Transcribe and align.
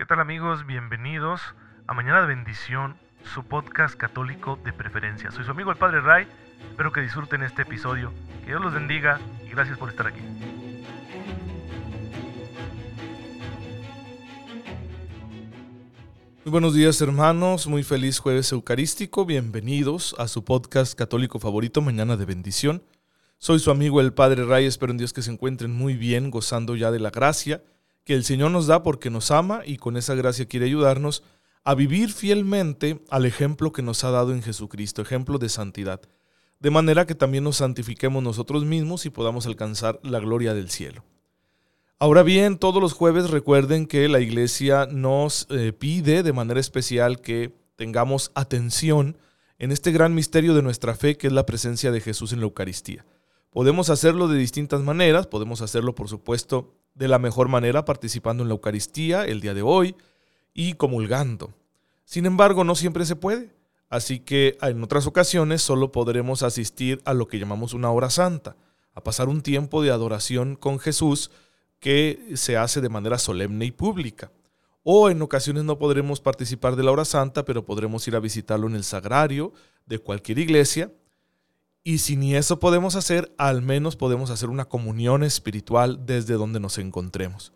¿Qué 0.00 0.06
tal 0.06 0.18
amigos? 0.18 0.64
Bienvenidos 0.66 1.42
a 1.86 1.92
Mañana 1.92 2.22
de 2.22 2.28
Bendición, 2.28 2.96
su 3.34 3.44
podcast 3.44 3.96
católico 3.96 4.58
de 4.64 4.72
preferencia. 4.72 5.30
Soy 5.30 5.44
su 5.44 5.50
amigo 5.50 5.70
el 5.70 5.76
Padre 5.76 6.00
Ray, 6.00 6.26
espero 6.70 6.90
que 6.90 7.02
disfruten 7.02 7.42
este 7.42 7.62
episodio, 7.62 8.10
que 8.40 8.46
Dios 8.46 8.62
los 8.62 8.72
bendiga 8.72 9.20
y 9.46 9.50
gracias 9.50 9.76
por 9.76 9.90
estar 9.90 10.06
aquí. 10.06 10.22
Muy 16.46 16.50
buenos 16.50 16.72
días 16.72 16.98
hermanos, 17.02 17.66
muy 17.66 17.82
feliz 17.82 18.20
jueves 18.20 18.50
eucarístico, 18.52 19.26
bienvenidos 19.26 20.16
a 20.18 20.28
su 20.28 20.46
podcast 20.46 20.98
católico 20.98 21.38
favorito, 21.38 21.82
Mañana 21.82 22.16
de 22.16 22.24
Bendición. 22.24 22.82
Soy 23.36 23.58
su 23.58 23.70
amigo 23.70 24.00
el 24.00 24.14
Padre 24.14 24.46
Ray, 24.46 24.64
espero 24.64 24.92
en 24.92 24.96
Dios 24.96 25.12
que 25.12 25.20
se 25.20 25.30
encuentren 25.30 25.72
muy 25.72 25.94
bien, 25.94 26.30
gozando 26.30 26.74
ya 26.74 26.90
de 26.90 27.00
la 27.00 27.10
gracia 27.10 27.62
que 28.10 28.16
el 28.16 28.24
Señor 28.24 28.50
nos 28.50 28.66
da 28.66 28.82
porque 28.82 29.08
nos 29.08 29.30
ama 29.30 29.62
y 29.64 29.76
con 29.76 29.96
esa 29.96 30.16
gracia 30.16 30.46
quiere 30.46 30.66
ayudarnos 30.66 31.22
a 31.62 31.76
vivir 31.76 32.10
fielmente 32.10 33.04
al 33.08 33.24
ejemplo 33.24 33.70
que 33.70 33.82
nos 33.82 34.02
ha 34.02 34.10
dado 34.10 34.32
en 34.32 34.42
Jesucristo, 34.42 35.00
ejemplo 35.00 35.38
de 35.38 35.48
santidad, 35.48 36.00
de 36.58 36.70
manera 36.70 37.06
que 37.06 37.14
también 37.14 37.44
nos 37.44 37.58
santifiquemos 37.58 38.20
nosotros 38.20 38.64
mismos 38.64 39.06
y 39.06 39.10
podamos 39.10 39.46
alcanzar 39.46 40.00
la 40.02 40.18
gloria 40.18 40.54
del 40.54 40.70
cielo. 40.70 41.04
Ahora 42.00 42.24
bien, 42.24 42.58
todos 42.58 42.82
los 42.82 42.94
jueves 42.94 43.30
recuerden 43.30 43.86
que 43.86 44.08
la 44.08 44.18
iglesia 44.18 44.88
nos 44.90 45.46
eh, 45.48 45.72
pide 45.72 46.24
de 46.24 46.32
manera 46.32 46.58
especial 46.58 47.20
que 47.20 47.54
tengamos 47.76 48.32
atención 48.34 49.18
en 49.60 49.70
este 49.70 49.92
gran 49.92 50.16
misterio 50.16 50.52
de 50.52 50.62
nuestra 50.62 50.96
fe 50.96 51.16
que 51.16 51.28
es 51.28 51.32
la 51.32 51.46
presencia 51.46 51.92
de 51.92 52.00
Jesús 52.00 52.32
en 52.32 52.40
la 52.40 52.46
Eucaristía. 52.46 53.06
Podemos 53.50 53.90
hacerlo 53.90 54.28
de 54.28 54.38
distintas 54.38 54.80
maneras, 54.80 55.26
podemos 55.26 55.60
hacerlo 55.60 55.96
por 55.96 56.08
supuesto 56.08 56.72
de 56.94 57.08
la 57.08 57.18
mejor 57.18 57.48
manera 57.48 57.84
participando 57.84 58.44
en 58.44 58.48
la 58.48 58.54
Eucaristía 58.54 59.24
el 59.24 59.40
día 59.40 59.54
de 59.54 59.62
hoy 59.62 59.96
y 60.54 60.74
comulgando. 60.74 61.52
Sin 62.04 62.26
embargo, 62.26 62.62
no 62.62 62.76
siempre 62.76 63.04
se 63.04 63.16
puede, 63.16 63.52
así 63.88 64.20
que 64.20 64.56
en 64.62 64.80
otras 64.84 65.08
ocasiones 65.08 65.62
solo 65.62 65.90
podremos 65.90 66.44
asistir 66.44 67.02
a 67.04 67.12
lo 67.12 67.26
que 67.26 67.40
llamamos 67.40 67.74
una 67.74 67.90
hora 67.90 68.08
santa, 68.08 68.56
a 68.94 69.02
pasar 69.02 69.28
un 69.28 69.40
tiempo 69.40 69.82
de 69.82 69.90
adoración 69.90 70.54
con 70.54 70.78
Jesús 70.78 71.32
que 71.80 72.32
se 72.36 72.56
hace 72.56 72.80
de 72.80 72.88
manera 72.88 73.18
solemne 73.18 73.64
y 73.64 73.72
pública. 73.72 74.30
O 74.84 75.10
en 75.10 75.20
ocasiones 75.22 75.64
no 75.64 75.76
podremos 75.76 76.20
participar 76.20 76.76
de 76.76 76.84
la 76.84 76.92
hora 76.92 77.04
santa, 77.04 77.44
pero 77.44 77.64
podremos 77.64 78.06
ir 78.06 78.14
a 78.14 78.20
visitarlo 78.20 78.68
en 78.68 78.76
el 78.76 78.84
sagrario 78.84 79.52
de 79.86 79.98
cualquier 79.98 80.38
iglesia 80.38 80.92
y 81.82 81.98
si 81.98 82.16
ni 82.16 82.34
eso 82.34 82.60
podemos 82.60 82.94
hacer, 82.94 83.34
al 83.38 83.62
menos 83.62 83.96
podemos 83.96 84.30
hacer 84.30 84.50
una 84.50 84.66
comunión 84.66 85.22
espiritual 85.22 86.04
desde 86.04 86.34
donde 86.34 86.60
nos 86.60 86.78
encontremos, 86.78 87.52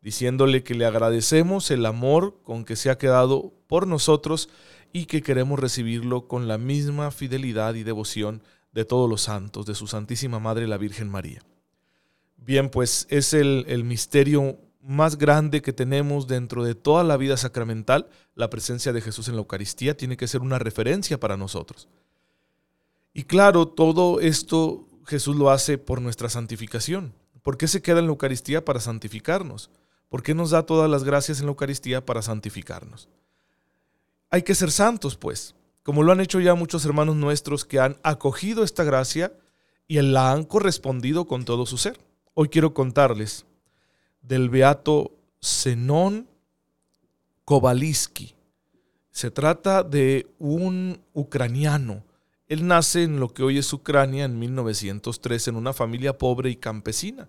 diciéndole 0.00 0.62
que 0.62 0.74
le 0.74 0.86
agradecemos 0.86 1.70
el 1.70 1.84
amor 1.84 2.40
con 2.42 2.64
que 2.64 2.76
se 2.76 2.90
ha 2.90 2.98
quedado 2.98 3.52
por 3.66 3.86
nosotros 3.86 4.48
y 4.92 5.06
que 5.06 5.22
queremos 5.22 5.60
recibirlo 5.60 6.26
con 6.26 6.48
la 6.48 6.56
misma 6.56 7.10
fidelidad 7.10 7.74
y 7.74 7.82
devoción 7.82 8.42
de 8.72 8.84
todos 8.84 9.10
los 9.10 9.22
santos, 9.22 9.66
de 9.66 9.74
su 9.74 9.86
Santísima 9.86 10.38
Madre 10.38 10.66
la 10.66 10.78
Virgen 10.78 11.08
María. 11.08 11.42
Bien, 12.36 12.70
pues 12.70 13.06
es 13.10 13.34
el, 13.34 13.64
el 13.68 13.84
misterio 13.84 14.58
más 14.80 15.18
grande 15.18 15.62
que 15.62 15.72
tenemos 15.72 16.26
dentro 16.28 16.62
de 16.62 16.74
toda 16.74 17.02
la 17.02 17.16
vida 17.16 17.36
sacramental, 17.36 18.08
la 18.34 18.48
presencia 18.50 18.92
de 18.92 19.00
Jesús 19.00 19.28
en 19.28 19.34
la 19.34 19.40
Eucaristía 19.40 19.96
tiene 19.96 20.16
que 20.16 20.28
ser 20.28 20.42
una 20.42 20.58
referencia 20.58 21.18
para 21.18 21.36
nosotros. 21.36 21.88
Y 23.16 23.24
claro, 23.24 23.66
todo 23.66 24.20
esto 24.20 24.86
Jesús 25.06 25.36
lo 25.36 25.48
hace 25.48 25.78
por 25.78 26.02
nuestra 26.02 26.28
santificación. 26.28 27.14
¿Por 27.42 27.56
qué 27.56 27.66
se 27.66 27.80
queda 27.80 28.00
en 28.00 28.04
la 28.04 28.10
Eucaristía 28.10 28.62
para 28.62 28.78
santificarnos? 28.78 29.70
¿Por 30.10 30.22
qué 30.22 30.34
nos 30.34 30.50
da 30.50 30.66
todas 30.66 30.90
las 30.90 31.02
gracias 31.02 31.40
en 31.40 31.46
la 31.46 31.52
Eucaristía 31.52 32.04
para 32.04 32.20
santificarnos? 32.20 33.08
Hay 34.28 34.42
que 34.42 34.54
ser 34.54 34.70
santos, 34.70 35.16
pues, 35.16 35.54
como 35.82 36.02
lo 36.02 36.12
han 36.12 36.20
hecho 36.20 36.40
ya 36.40 36.54
muchos 36.54 36.84
hermanos 36.84 37.16
nuestros 37.16 37.64
que 37.64 37.80
han 37.80 37.96
acogido 38.02 38.62
esta 38.62 38.84
gracia 38.84 39.32
y 39.88 39.98
la 40.02 40.32
han 40.32 40.44
correspondido 40.44 41.26
con 41.26 41.46
todo 41.46 41.64
su 41.64 41.78
ser. 41.78 41.98
Hoy 42.34 42.50
quiero 42.50 42.74
contarles 42.74 43.46
del 44.20 44.50
beato 44.50 45.16
Zenón 45.42 46.28
Kowalski. 47.46 48.34
Se 49.10 49.30
trata 49.30 49.82
de 49.82 50.26
un 50.38 51.00
ucraniano 51.14 52.04
él 52.48 52.66
nace 52.66 53.02
en 53.02 53.18
lo 53.18 53.32
que 53.32 53.42
hoy 53.42 53.58
es 53.58 53.72
Ucrania 53.72 54.24
en 54.24 54.38
1903 54.38 55.48
en 55.48 55.56
una 55.56 55.72
familia 55.72 56.16
pobre 56.16 56.50
y 56.50 56.56
campesina. 56.56 57.28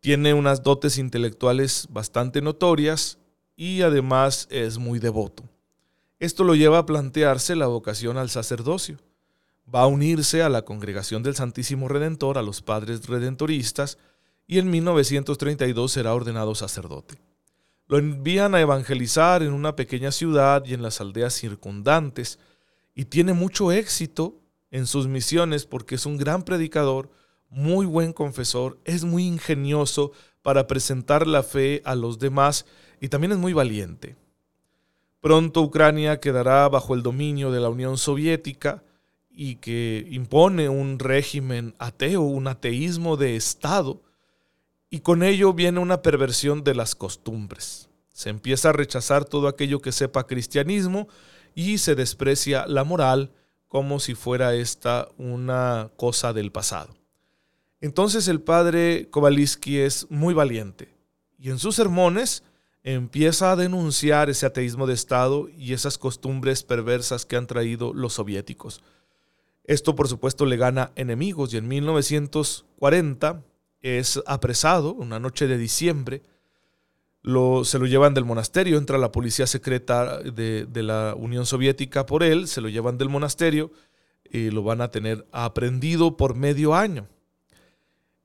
Tiene 0.00 0.34
unas 0.34 0.62
dotes 0.62 0.98
intelectuales 0.98 1.86
bastante 1.90 2.42
notorias 2.42 3.18
y 3.56 3.82
además 3.82 4.48
es 4.50 4.78
muy 4.78 4.98
devoto. 4.98 5.44
Esto 6.18 6.42
lo 6.42 6.56
lleva 6.56 6.78
a 6.78 6.86
plantearse 6.86 7.54
la 7.54 7.68
vocación 7.68 8.16
al 8.16 8.28
sacerdocio. 8.28 8.98
Va 9.72 9.82
a 9.82 9.86
unirse 9.86 10.42
a 10.42 10.48
la 10.48 10.62
congregación 10.62 11.22
del 11.22 11.36
Santísimo 11.36 11.88
Redentor, 11.88 12.38
a 12.38 12.42
los 12.42 12.62
padres 12.62 13.06
redentoristas, 13.06 13.98
y 14.46 14.58
en 14.58 14.70
1932 14.70 15.92
será 15.92 16.14
ordenado 16.14 16.54
sacerdote. 16.54 17.20
Lo 17.86 17.98
envían 17.98 18.54
a 18.54 18.60
evangelizar 18.60 19.42
en 19.42 19.52
una 19.52 19.76
pequeña 19.76 20.10
ciudad 20.10 20.64
y 20.64 20.74
en 20.74 20.82
las 20.82 21.00
aldeas 21.00 21.34
circundantes, 21.34 22.38
y 22.98 23.04
tiene 23.04 23.32
mucho 23.32 23.70
éxito 23.70 24.40
en 24.72 24.84
sus 24.88 25.06
misiones 25.06 25.66
porque 25.66 25.94
es 25.94 26.04
un 26.04 26.16
gran 26.16 26.42
predicador, 26.42 27.12
muy 27.48 27.86
buen 27.86 28.12
confesor, 28.12 28.80
es 28.84 29.04
muy 29.04 29.24
ingenioso 29.24 30.10
para 30.42 30.66
presentar 30.66 31.28
la 31.28 31.44
fe 31.44 31.80
a 31.84 31.94
los 31.94 32.18
demás 32.18 32.66
y 33.00 33.06
también 33.06 33.30
es 33.30 33.38
muy 33.38 33.52
valiente. 33.52 34.16
Pronto 35.20 35.62
Ucrania 35.62 36.18
quedará 36.18 36.68
bajo 36.68 36.96
el 36.96 37.04
dominio 37.04 37.52
de 37.52 37.60
la 37.60 37.68
Unión 37.68 37.98
Soviética 37.98 38.82
y 39.30 39.54
que 39.56 40.04
impone 40.10 40.68
un 40.68 40.98
régimen 40.98 41.76
ateo, 41.78 42.22
un 42.22 42.48
ateísmo 42.48 43.16
de 43.16 43.36
Estado, 43.36 44.02
y 44.90 45.02
con 45.02 45.22
ello 45.22 45.52
viene 45.52 45.78
una 45.78 46.02
perversión 46.02 46.64
de 46.64 46.74
las 46.74 46.96
costumbres. 46.96 47.90
Se 48.12 48.28
empieza 48.28 48.70
a 48.70 48.72
rechazar 48.72 49.24
todo 49.24 49.46
aquello 49.46 49.80
que 49.80 49.92
sepa 49.92 50.26
cristianismo 50.26 51.06
y 51.54 51.78
se 51.78 51.94
desprecia 51.94 52.66
la 52.66 52.84
moral 52.84 53.32
como 53.68 54.00
si 54.00 54.14
fuera 54.14 54.54
esta 54.54 55.08
una 55.18 55.90
cosa 55.96 56.32
del 56.32 56.52
pasado. 56.52 56.94
Entonces 57.80 58.26
el 58.28 58.40
padre 58.40 59.08
Kowalski 59.10 59.78
es 59.78 60.10
muy 60.10 60.34
valiente 60.34 60.94
y 61.38 61.50
en 61.50 61.58
sus 61.58 61.76
sermones 61.76 62.42
empieza 62.82 63.52
a 63.52 63.56
denunciar 63.56 64.30
ese 64.30 64.46
ateísmo 64.46 64.86
de 64.86 64.94
Estado 64.94 65.48
y 65.56 65.74
esas 65.74 65.98
costumbres 65.98 66.62
perversas 66.62 67.26
que 67.26 67.36
han 67.36 67.46
traído 67.46 67.92
los 67.92 68.14
soviéticos. 68.14 68.82
Esto 69.64 69.94
por 69.94 70.08
supuesto 70.08 70.46
le 70.46 70.56
gana 70.56 70.92
enemigos 70.96 71.52
y 71.52 71.58
en 71.58 71.68
1940 71.68 73.42
es 73.82 74.20
apresado, 74.26 74.94
una 74.94 75.20
noche 75.20 75.46
de 75.46 75.58
diciembre, 75.58 76.22
se 77.22 77.78
lo 77.78 77.86
llevan 77.86 78.14
del 78.14 78.24
monasterio, 78.24 78.78
entra 78.78 78.98
la 78.98 79.12
policía 79.12 79.46
secreta 79.46 80.18
de, 80.18 80.66
la 80.82 81.14
Unión 81.16 81.46
Soviética 81.46 82.06
por 82.06 82.22
él, 82.22 82.48
se 82.48 82.60
lo 82.60 82.68
llevan 82.68 82.98
del 82.98 83.08
monasterio 83.08 83.70
y 84.30 84.50
lo 84.50 84.62
van 84.62 84.80
a 84.80 84.90
tener 84.90 85.26
aprendido 85.32 86.16
por 86.16 86.34
medio 86.34 86.74
año. 86.74 87.08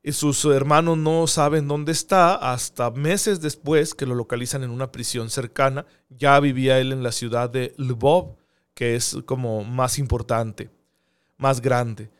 Y 0.02 0.12
sus 0.12 0.44
hermanos 0.44 0.98
no 0.98 1.26
saben 1.26 1.66
dónde 1.66 1.92
está 1.92 2.34
hasta 2.34 2.90
meses 2.90 3.40
después 3.40 3.94
que 3.94 4.04
lo 4.04 4.14
localizan 4.14 4.62
en 4.62 4.70
una 4.70 4.92
prisión 4.92 5.30
cercana. 5.30 5.86
Ya 6.10 6.38
vivía 6.40 6.78
él 6.78 6.92
en 6.92 7.02
la 7.02 7.10
ciudad 7.10 7.48
de 7.48 7.74
Lvov, 7.78 8.36
que 8.74 8.96
es 8.96 9.16
como 9.24 9.64
más 9.64 9.98
importante, 9.98 10.70
más 11.38 11.62
grande. 11.62 12.10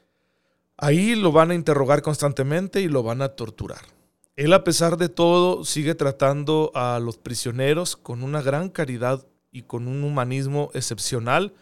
Ahí 0.78 1.14
lo 1.14 1.30
van 1.30 1.50
a 1.50 1.54
interrogar 1.54 2.00
constantemente 2.00 2.80
y 2.80 2.88
lo 2.88 3.02
van 3.02 3.20
a 3.20 3.28
torturar. 3.28 3.93
Él 4.36 4.52
a 4.52 4.64
pesar 4.64 4.96
de 4.96 5.08
todo 5.08 5.64
sigue 5.64 5.94
tratando 5.94 6.72
a 6.74 6.98
los 6.98 7.18
prisioneros 7.18 7.96
con 7.96 8.22
una 8.22 8.42
gran 8.42 8.68
caridad 8.68 9.24
y 9.52 9.62
con 9.62 9.86
un 9.86 10.02
humanismo 10.02 10.70
excepcional. 10.74 11.54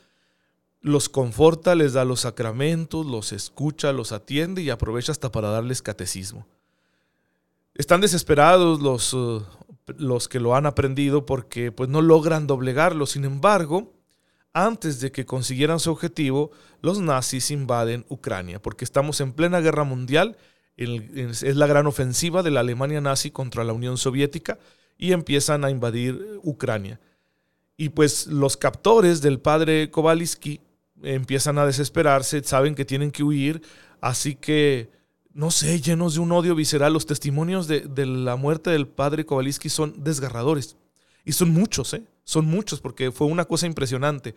Los 0.80 1.10
conforta, 1.10 1.74
les 1.74 1.92
da 1.92 2.04
los 2.06 2.20
sacramentos, 2.20 3.04
los 3.04 3.32
escucha, 3.32 3.92
los 3.92 4.10
atiende 4.10 4.62
y 4.62 4.70
aprovecha 4.70 5.12
hasta 5.12 5.30
para 5.30 5.48
darles 5.48 5.82
catecismo. 5.82 6.46
Están 7.74 8.00
desesperados 8.00 8.80
los, 8.80 9.12
uh, 9.12 9.44
los 9.98 10.28
que 10.28 10.40
lo 10.40 10.56
han 10.56 10.64
aprendido 10.64 11.26
porque 11.26 11.72
pues, 11.72 11.90
no 11.90 12.00
logran 12.00 12.46
doblegarlo. 12.46 13.04
Sin 13.04 13.24
embargo, 13.26 13.92
antes 14.54 15.00
de 15.00 15.12
que 15.12 15.26
consiguieran 15.26 15.78
su 15.78 15.90
objetivo, 15.90 16.50
los 16.80 17.00
nazis 17.00 17.50
invaden 17.50 18.06
Ucrania 18.08 18.60
porque 18.60 18.84
estamos 18.84 19.20
en 19.20 19.32
plena 19.34 19.60
guerra 19.60 19.84
mundial 19.84 20.36
es 20.76 21.56
la 21.56 21.66
gran 21.66 21.86
ofensiva 21.86 22.42
de 22.42 22.50
la 22.50 22.60
Alemania 22.60 23.00
nazi 23.00 23.30
contra 23.30 23.64
la 23.64 23.72
Unión 23.72 23.98
Soviética 23.98 24.58
y 24.98 25.12
empiezan 25.12 25.64
a 25.64 25.70
invadir 25.70 26.40
Ucrania. 26.42 27.00
Y 27.76 27.90
pues 27.90 28.26
los 28.26 28.56
captores 28.56 29.20
del 29.22 29.40
padre 29.40 29.90
Kowalski 29.90 30.60
empiezan 31.02 31.58
a 31.58 31.66
desesperarse, 31.66 32.42
saben 32.44 32.74
que 32.74 32.84
tienen 32.84 33.10
que 33.10 33.24
huir, 33.24 33.62
así 34.00 34.36
que, 34.36 34.90
no 35.32 35.50
sé, 35.50 35.80
llenos 35.80 36.14
de 36.14 36.20
un 36.20 36.32
odio 36.32 36.54
visceral, 36.54 36.92
los 36.92 37.06
testimonios 37.06 37.66
de, 37.66 37.80
de 37.80 38.06
la 38.06 38.36
muerte 38.36 38.70
del 38.70 38.86
padre 38.86 39.26
Kowalski 39.26 39.68
son 39.68 40.04
desgarradores. 40.04 40.76
Y 41.24 41.32
son 41.32 41.50
muchos, 41.50 41.94
¿eh? 41.94 42.04
Son 42.24 42.46
muchos 42.46 42.80
porque 42.80 43.10
fue 43.10 43.26
una 43.26 43.44
cosa 43.44 43.66
impresionante. 43.66 44.34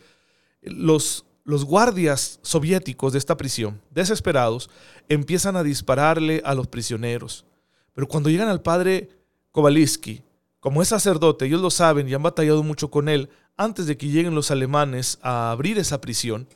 Los, 0.62 1.26
los 1.46 1.64
guardias 1.64 2.40
soviéticos 2.42 3.14
de 3.14 3.20
esta 3.20 3.38
prisión, 3.38 3.82
desesperados, 3.92 4.70
empiezan 5.08 5.56
a 5.56 5.64
dispararle 5.64 6.42
a 6.44 6.54
los 6.54 6.68
prisioneros. 6.68 7.46
Pero 7.94 8.08
cuando 8.08 8.30
llegan 8.30 8.50
al 8.50 8.62
padre 8.62 9.10
Kowalski, 9.52 10.24
como 10.60 10.82
es 10.82 10.90
sacerdote, 10.90 11.46
ellos 11.46 11.62
lo 11.62 11.70
saben 11.70 12.10
y 12.10 12.14
han 12.14 12.24
batallado 12.24 12.64
mucho 12.64 12.92
con 12.92 13.08
él, 13.08 13.30
antes 13.56 13.86
de 13.86 13.98
que 13.98 14.10
lleguen 14.10 14.36
los 14.36 14.52
alemanes 14.52 15.20
a 15.22 15.52
abrir 15.52 15.78
esa 15.78 16.02
prisión, 16.02 16.48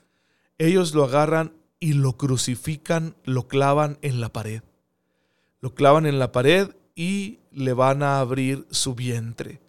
ellos 0.58 0.94
lo 0.94 1.06
agarran 1.06 1.54
y 1.80 1.94
lo 1.94 2.18
crucifican, 2.18 3.16
lo 3.24 3.48
clavan 3.48 3.98
en 4.02 4.20
la 4.20 4.34
pared. 4.34 4.64
Lo 5.62 5.76
clavan 5.76 6.06
en 6.06 6.20
la 6.20 6.32
pared 6.32 6.76
y 6.96 7.40
le 7.52 7.74
van 7.74 8.04
a 8.04 8.20
abrir 8.20 8.66
su 8.72 8.96
vientre. 8.96 9.62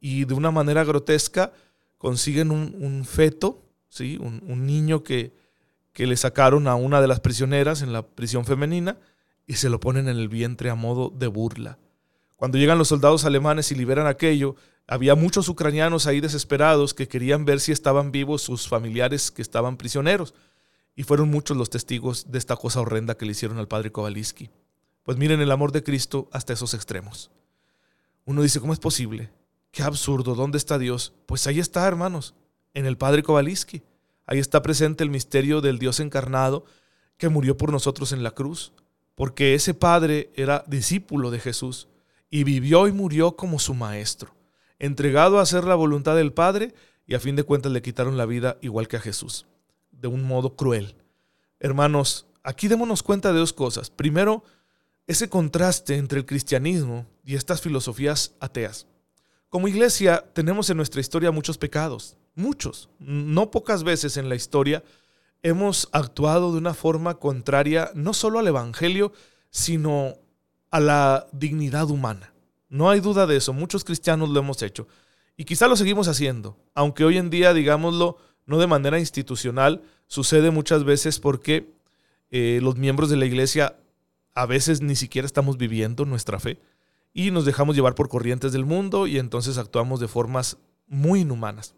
Y 0.00 0.24
de 0.24 0.34
una 0.34 0.50
manera 0.50 0.82
grotesca 0.82 1.52
consiguen 1.98 2.50
un, 2.50 3.04
feto, 3.04 3.62
¿sí? 3.94 4.18
un, 4.20 4.66
niño 4.66 5.04
que, 5.04 5.32
que 5.92 6.06
le 6.06 6.16
sacaron 6.16 6.66
a 6.66 6.74
una 6.74 7.00
de 7.00 7.06
las 7.06 7.20
prisioneras 7.20 7.80
en 7.80 7.92
la 7.92 8.04
prisión 8.04 8.44
femenina 8.44 8.98
y 9.46 9.54
se 9.54 9.68
lo 9.68 9.78
ponen 9.78 10.08
en 10.08 10.16
el 10.16 10.28
vientre 10.28 10.68
a 10.68 10.74
modo 10.74 11.10
de 11.10 11.28
burla. 11.28 11.78
Cuando 12.34 12.58
llegan 12.58 12.76
los 12.76 12.88
soldados 12.88 13.24
alemanes 13.24 13.70
y 13.70 13.76
liberan 13.76 14.08
aquello, 14.08 14.56
había 14.88 15.14
muchos 15.14 15.48
ucranianos 15.48 16.06
ahí 16.06 16.20
desesperados 16.20 16.92
que 16.92 17.06
querían 17.06 17.44
ver 17.44 17.60
si 17.60 17.70
estaban 17.70 18.10
vivos 18.10 18.42
sus 18.42 18.68
familiares 18.68 19.30
que 19.30 19.42
estaban 19.42 19.76
prisioneros. 19.76 20.34
Y 20.96 21.04
fueron 21.04 21.30
muchos 21.30 21.56
los 21.56 21.70
testigos 21.70 22.30
de 22.32 22.38
esta 22.38 22.56
cosa 22.56 22.80
horrenda 22.80 23.16
que 23.16 23.26
le 23.26 23.32
hicieron 23.32 23.58
al 23.58 23.68
padre 23.68 23.92
Kowalski. 23.92 24.50
Pues 25.04 25.18
miren 25.18 25.40
el 25.40 25.52
amor 25.52 25.70
de 25.70 25.84
Cristo 25.84 26.28
hasta 26.32 26.52
esos 26.52 26.74
extremos. 26.74 27.30
Uno 28.24 28.42
dice, 28.42 28.58
¿cómo 28.58 28.72
es 28.72 28.80
posible? 28.80 29.30
Qué 29.70 29.82
absurdo, 29.82 30.34
¿dónde 30.34 30.58
está 30.58 30.78
Dios? 30.78 31.12
Pues 31.26 31.46
ahí 31.46 31.60
está, 31.60 31.86
hermanos, 31.86 32.34
en 32.74 32.86
el 32.86 32.98
padre 32.98 33.22
Kowalski. 33.22 33.82
Ahí 34.26 34.38
está 34.38 34.62
presente 34.62 35.02
el 35.02 35.10
misterio 35.10 35.60
del 35.60 35.78
Dios 35.78 36.00
encarnado 36.00 36.64
que 37.16 37.28
murió 37.28 37.56
por 37.56 37.72
nosotros 37.72 38.12
en 38.12 38.22
la 38.22 38.32
cruz, 38.32 38.72
porque 39.14 39.54
ese 39.54 39.72
padre 39.74 40.30
era 40.34 40.64
discípulo 40.66 41.30
de 41.30 41.40
Jesús 41.40 41.88
y 42.30 42.44
vivió 42.44 42.86
y 42.88 42.92
murió 42.92 43.36
como 43.36 43.58
su 43.58 43.74
maestro 43.74 44.34
entregado 44.78 45.38
a 45.38 45.42
hacer 45.42 45.64
la 45.64 45.74
voluntad 45.74 46.16
del 46.16 46.32
Padre 46.32 46.74
y 47.06 47.14
a 47.14 47.20
fin 47.20 47.36
de 47.36 47.44
cuentas 47.44 47.72
le 47.72 47.82
quitaron 47.82 48.16
la 48.16 48.26
vida 48.26 48.58
igual 48.60 48.88
que 48.88 48.96
a 48.96 49.00
Jesús, 49.00 49.46
de 49.90 50.08
un 50.08 50.24
modo 50.24 50.56
cruel. 50.56 50.96
Hermanos, 51.60 52.26
aquí 52.42 52.68
démonos 52.68 53.02
cuenta 53.02 53.32
de 53.32 53.38
dos 53.38 53.52
cosas. 53.52 53.90
Primero, 53.90 54.44
ese 55.06 55.28
contraste 55.28 55.96
entre 55.96 56.18
el 56.18 56.26
cristianismo 56.26 57.06
y 57.24 57.34
estas 57.34 57.60
filosofías 57.60 58.34
ateas. 58.40 58.86
Como 59.48 59.68
iglesia 59.68 60.24
tenemos 60.32 60.68
en 60.70 60.76
nuestra 60.76 61.00
historia 61.00 61.30
muchos 61.30 61.58
pecados, 61.58 62.16
muchos. 62.34 62.88
No 62.98 63.50
pocas 63.50 63.84
veces 63.84 64.16
en 64.16 64.28
la 64.28 64.34
historia 64.34 64.82
hemos 65.42 65.88
actuado 65.92 66.52
de 66.52 66.58
una 66.58 66.74
forma 66.74 67.14
contraria 67.14 67.90
no 67.94 68.14
solo 68.14 68.38
al 68.38 68.48
Evangelio, 68.48 69.12
sino 69.50 70.14
a 70.70 70.80
la 70.80 71.26
dignidad 71.32 71.90
humana. 71.90 72.32
No 72.68 72.90
hay 72.90 73.00
duda 73.00 73.26
de 73.26 73.36
eso, 73.36 73.52
muchos 73.52 73.84
cristianos 73.84 74.30
lo 74.30 74.40
hemos 74.40 74.62
hecho. 74.62 74.88
Y 75.36 75.44
quizá 75.44 75.68
lo 75.68 75.76
seguimos 75.76 76.08
haciendo, 76.08 76.56
aunque 76.74 77.04
hoy 77.04 77.18
en 77.18 77.30
día, 77.30 77.52
digámoslo, 77.52 78.16
no 78.46 78.58
de 78.58 78.66
manera 78.66 78.98
institucional, 78.98 79.82
sucede 80.06 80.50
muchas 80.50 80.84
veces 80.84 81.20
porque 81.20 81.72
eh, 82.30 82.60
los 82.62 82.76
miembros 82.76 83.10
de 83.10 83.16
la 83.16 83.26
iglesia 83.26 83.76
a 84.34 84.46
veces 84.46 84.80
ni 84.80 84.96
siquiera 84.96 85.26
estamos 85.26 85.56
viviendo 85.56 86.04
nuestra 86.04 86.40
fe 86.40 86.58
y 87.12 87.30
nos 87.30 87.44
dejamos 87.44 87.76
llevar 87.76 87.94
por 87.94 88.08
corrientes 88.08 88.52
del 88.52 88.64
mundo 88.64 89.06
y 89.06 89.18
entonces 89.18 89.58
actuamos 89.58 90.00
de 90.00 90.08
formas 90.08 90.58
muy 90.88 91.20
inhumanas. 91.20 91.74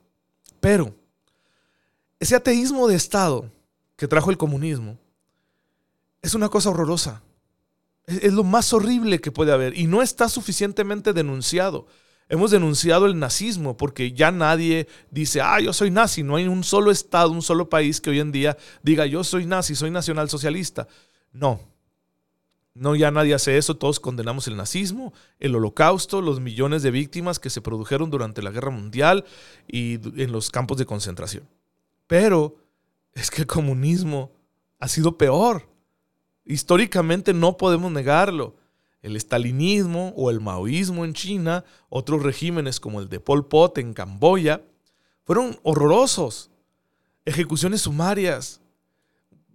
Pero 0.61 0.94
ese 2.19 2.37
ateísmo 2.37 2.88
de 2.88 2.97
Estado 2.97 3.50
que 3.97 4.08
trajo 4.08 4.31
el 4.31 4.37
comunismo 4.37 4.99
es 6.23 6.35
una 6.35 6.49
cosa 6.49 6.70
horrorosa. 6.70 7.23
Es, 8.06 8.32
lo 8.32 8.44
más 8.44 8.73
horrible 8.73 9.20
que 9.20 9.32
puede 9.32 9.53
haber 9.53 9.76
y 9.76 9.87
no 9.87 10.03
está 10.03 10.29
suficientemente 10.29 11.12
denunciado. 11.12 11.87
Hemos 12.29 12.50
denunciado 12.50 13.06
el 13.06 13.19
nazismo 13.19 13.76
porque 13.76 14.12
ya 14.12 14.32
nadie 14.32 14.88
dice, 15.11 15.41
ah, 15.41 15.61
yo 15.61 15.73
soy 15.73 15.91
nazi. 15.91 16.23
No 16.23 16.37
hay 16.37 16.49
un 16.49 16.64
solo 16.64 16.91
estado, 16.91 17.31
un 17.31 17.43
solo 17.43 17.69
país 17.69 18.00
que 18.00 18.11
hoy 18.11 18.20
en 18.20 18.32
día 18.32 18.56
diga, 18.82 19.06
yo 19.06 19.23
soy 19.23 19.47
nazi, 19.47 19.75
soy 19.75 19.91
nacionalsocialista. 19.91 20.88
No. 21.32 21.61
No, 22.78 22.94
ya 22.94 23.11
nadie 23.11 23.34
hace 23.34 23.56
eso. 23.56 23.76
Todos 23.76 24.00
condenamos 24.00 24.46
el 24.49 24.56
nazismo, 24.56 25.14
el 25.38 25.55
holocausto, 25.55 26.20
los 26.20 26.40
millones 26.40 26.82
de 26.82 26.90
víctimas 26.90 27.38
que 27.38 27.50
se 27.50 27.62
produjeron 27.62 28.11
durante 28.11 28.43
la 28.43 28.50
guerra 28.50 28.70
mundial 28.70 29.25
y 29.67 29.94
en 30.23 30.31
los 30.31 30.50
campos 30.50 30.76
de 30.76 30.84
concentración. 30.84 31.49
Pero 32.06 32.56
es 33.14 33.31
que 33.31 33.43
el 33.43 33.46
comunismo 33.46 34.31
ha 34.78 34.88
sido 34.88 35.17
peor. 35.17 35.69
Históricamente 36.44 37.32
no 37.32 37.56
podemos 37.56 37.90
negarlo. 37.90 38.56
El 39.00 39.17
estalinismo 39.17 40.12
o 40.17 40.31
el 40.31 40.40
maoísmo 40.40 41.05
en 41.05 41.14
China, 41.14 41.64
otros 41.88 42.23
regímenes 42.23 42.78
como 42.78 43.00
el 43.00 43.08
de 43.08 43.20
Pol 43.20 43.46
Pot 43.46 43.78
en 43.78 43.94
Camboya, 43.94 44.62
fueron 45.25 45.58
horrorosos. 45.62 46.50
Ejecuciones 47.25 47.82
sumarias, 47.82 48.61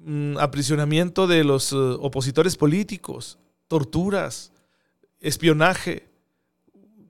mm, 0.04 0.38
aprisionamiento 0.38 1.28
de 1.28 1.44
los 1.44 1.74
eh, 1.74 1.76
opositores 1.76 2.58
políticos, 2.58 3.40
torturas, 3.68 4.52
espionaje, 5.20 6.10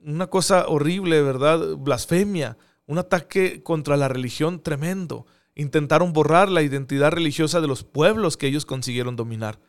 una 0.04 0.26
cosa 0.28 0.66
horrible, 0.68 1.22
¿verdad? 1.22 1.76
Blasfemia, 1.76 2.56
un 2.86 2.98
ataque 2.98 3.62
contra 3.62 3.96
la 3.96 4.08
religión 4.08 4.62
tremendo. 4.62 5.26
Intentaron 5.54 6.12
borrar 6.12 6.48
la 6.48 6.62
identidad 6.62 7.12
religiosa 7.12 7.60
de 7.60 7.68
los 7.68 7.84
pueblos 7.84 8.36
que 8.36 8.46
ellos 8.46 8.66
consiguieron 8.66 9.16
dominar 9.16 9.60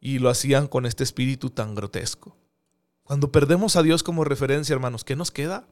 y 0.00 0.18
lo 0.18 0.28
hacían 0.28 0.66
con 0.66 0.84
este 0.84 1.04
espíritu 1.04 1.50
tan 1.50 1.74
grotesco. 1.74 2.36
Cuando 3.02 3.32
perdemos 3.32 3.76
a 3.76 3.82
Dios 3.82 4.02
como 4.02 4.24
referencia, 4.24 4.74
hermanos, 4.74 5.04
¿qué 5.04 5.16
nos 5.16 5.30
queda? 5.30 5.68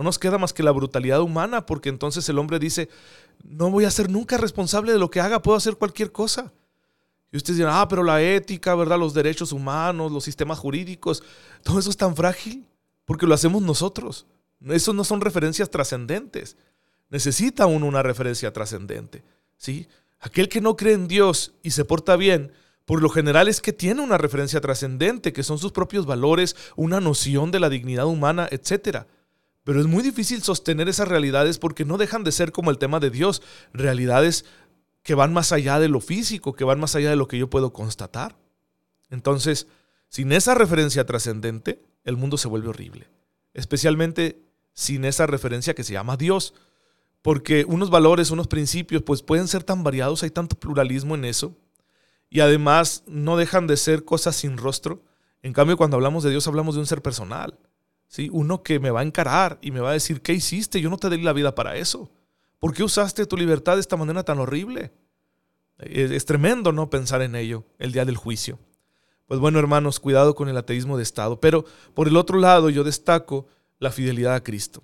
No 0.00 0.04
nos 0.04 0.18
queda 0.18 0.38
más 0.38 0.54
que 0.54 0.62
la 0.62 0.70
brutalidad 0.70 1.20
humana, 1.20 1.66
porque 1.66 1.90
entonces 1.90 2.26
el 2.30 2.38
hombre 2.38 2.58
dice, 2.58 2.88
no 3.44 3.70
voy 3.70 3.84
a 3.84 3.90
ser 3.90 4.08
nunca 4.08 4.38
responsable 4.38 4.94
de 4.94 4.98
lo 4.98 5.10
que 5.10 5.20
haga, 5.20 5.42
puedo 5.42 5.58
hacer 5.58 5.76
cualquier 5.76 6.10
cosa. 6.10 6.54
Y 7.30 7.36
ustedes 7.36 7.58
dirán, 7.58 7.74
ah, 7.74 7.86
pero 7.86 8.02
la 8.02 8.22
ética, 8.22 8.74
¿verdad? 8.74 8.98
Los 8.98 9.12
derechos 9.12 9.52
humanos, 9.52 10.10
los 10.10 10.24
sistemas 10.24 10.58
jurídicos, 10.58 11.22
todo 11.62 11.78
eso 11.78 11.90
es 11.90 11.98
tan 11.98 12.16
frágil, 12.16 12.64
porque 13.04 13.26
lo 13.26 13.34
hacemos 13.34 13.60
nosotros. 13.60 14.24
Eso 14.70 14.94
no 14.94 15.04
son 15.04 15.20
referencias 15.20 15.68
trascendentes. 15.68 16.56
Necesita 17.10 17.66
uno 17.66 17.84
una 17.84 18.02
referencia 18.02 18.54
trascendente, 18.54 19.22
¿sí? 19.58 19.86
Aquel 20.18 20.48
que 20.48 20.62
no 20.62 20.76
cree 20.78 20.94
en 20.94 21.08
Dios 21.08 21.52
y 21.62 21.72
se 21.72 21.84
porta 21.84 22.16
bien, 22.16 22.52
por 22.86 23.02
lo 23.02 23.10
general 23.10 23.48
es 23.48 23.60
que 23.60 23.74
tiene 23.74 24.00
una 24.00 24.16
referencia 24.16 24.62
trascendente, 24.62 25.34
que 25.34 25.42
son 25.42 25.58
sus 25.58 25.72
propios 25.72 26.06
valores, 26.06 26.56
una 26.74 27.00
noción 27.00 27.50
de 27.50 27.60
la 27.60 27.68
dignidad 27.68 28.06
humana, 28.06 28.48
etc. 28.50 29.04
Pero 29.64 29.80
es 29.80 29.86
muy 29.86 30.02
difícil 30.02 30.42
sostener 30.42 30.88
esas 30.88 31.08
realidades 31.08 31.58
porque 31.58 31.84
no 31.84 31.98
dejan 31.98 32.24
de 32.24 32.32
ser 32.32 32.52
como 32.52 32.70
el 32.70 32.78
tema 32.78 33.00
de 33.00 33.10
Dios, 33.10 33.42
realidades 33.72 34.44
que 35.02 35.14
van 35.14 35.32
más 35.32 35.52
allá 35.52 35.78
de 35.78 35.88
lo 35.88 36.00
físico, 36.00 36.54
que 36.54 36.64
van 36.64 36.80
más 36.80 36.94
allá 36.94 37.10
de 37.10 37.16
lo 37.16 37.28
que 37.28 37.38
yo 37.38 37.50
puedo 37.50 37.72
constatar. 37.72 38.36
Entonces, 39.10 39.66
sin 40.08 40.32
esa 40.32 40.54
referencia 40.54 41.04
trascendente, 41.04 41.82
el 42.04 42.16
mundo 42.16 42.36
se 42.36 42.48
vuelve 42.48 42.68
horrible. 42.68 43.08
Especialmente 43.54 44.42
sin 44.72 45.04
esa 45.04 45.26
referencia 45.26 45.74
que 45.74 45.84
se 45.84 45.92
llama 45.92 46.16
Dios. 46.16 46.54
Porque 47.22 47.64
unos 47.68 47.90
valores, 47.90 48.30
unos 48.30 48.46
principios, 48.46 49.02
pues 49.02 49.22
pueden 49.22 49.46
ser 49.46 49.62
tan 49.62 49.82
variados, 49.82 50.22
hay 50.22 50.30
tanto 50.30 50.58
pluralismo 50.58 51.14
en 51.14 51.26
eso, 51.26 51.54
y 52.30 52.40
además 52.40 53.02
no 53.06 53.36
dejan 53.36 53.66
de 53.66 53.76
ser 53.76 54.04
cosas 54.04 54.36
sin 54.36 54.56
rostro. 54.56 55.02
En 55.42 55.52
cambio, 55.52 55.76
cuando 55.76 55.96
hablamos 55.96 56.22
de 56.22 56.30
Dios, 56.30 56.46
hablamos 56.46 56.76
de 56.76 56.80
un 56.80 56.86
ser 56.86 57.02
personal. 57.02 57.58
¿Sí? 58.10 58.28
Uno 58.32 58.62
que 58.62 58.78
me 58.78 58.90
va 58.90 59.00
a 59.00 59.04
encarar 59.04 59.58
y 59.62 59.70
me 59.70 59.80
va 59.80 59.90
a 59.90 59.94
decir, 59.94 60.20
¿qué 60.20 60.34
hiciste? 60.34 60.80
Yo 60.80 60.90
no 60.90 60.98
te 60.98 61.08
di 61.08 61.22
la 61.22 61.32
vida 61.32 61.54
para 61.54 61.76
eso. 61.76 62.10
¿Por 62.58 62.74
qué 62.74 62.82
usaste 62.82 63.24
tu 63.24 63.36
libertad 63.38 63.76
de 63.76 63.80
esta 63.80 63.96
manera 63.96 64.24
tan 64.24 64.38
horrible? 64.40 64.92
Es, 65.78 66.26
tremendo 66.26 66.72
no 66.72 66.90
pensar 66.90 67.22
en 67.22 67.34
ello 67.34 67.64
el 67.78 67.92
día 67.92 68.04
del 68.04 68.16
juicio. 68.16 68.58
Pues 69.26 69.40
bueno, 69.40 69.60
hermanos, 69.60 70.00
cuidado 70.00 70.34
con 70.34 70.48
el 70.48 70.56
ateísmo 70.56 70.96
de 70.96 71.04
Estado. 71.04 71.40
Pero 71.40 71.64
por 71.94 72.08
el 72.08 72.16
otro 72.16 72.38
lado, 72.38 72.68
yo 72.68 72.84
destaco 72.84 73.46
la 73.78 73.92
fidelidad 73.92 74.34
a 74.34 74.42
Cristo. 74.42 74.82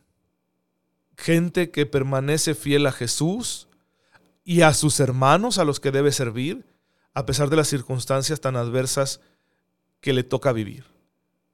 Gente 1.17 1.71
que 1.71 1.85
permanece 1.85 2.55
fiel 2.55 2.87
a 2.87 2.93
Jesús 2.93 3.69
y 4.45 4.61
a 4.63 4.73
sus 4.73 5.01
hermanos 5.01 5.59
a 5.59 5.65
los 5.65 5.81
que 5.81 5.91
debe 5.91 6.13
servir 6.13 6.65
a 7.13 7.27
pesar 7.27 7.51
de 7.51 7.57
las 7.57 7.69
circunstancias 7.69 8.41
tan 8.41 8.57
adversas 8.57 9.21
que 10.01 10.13
le 10.13 10.23
toca 10.23 10.53
vivir, 10.53 10.85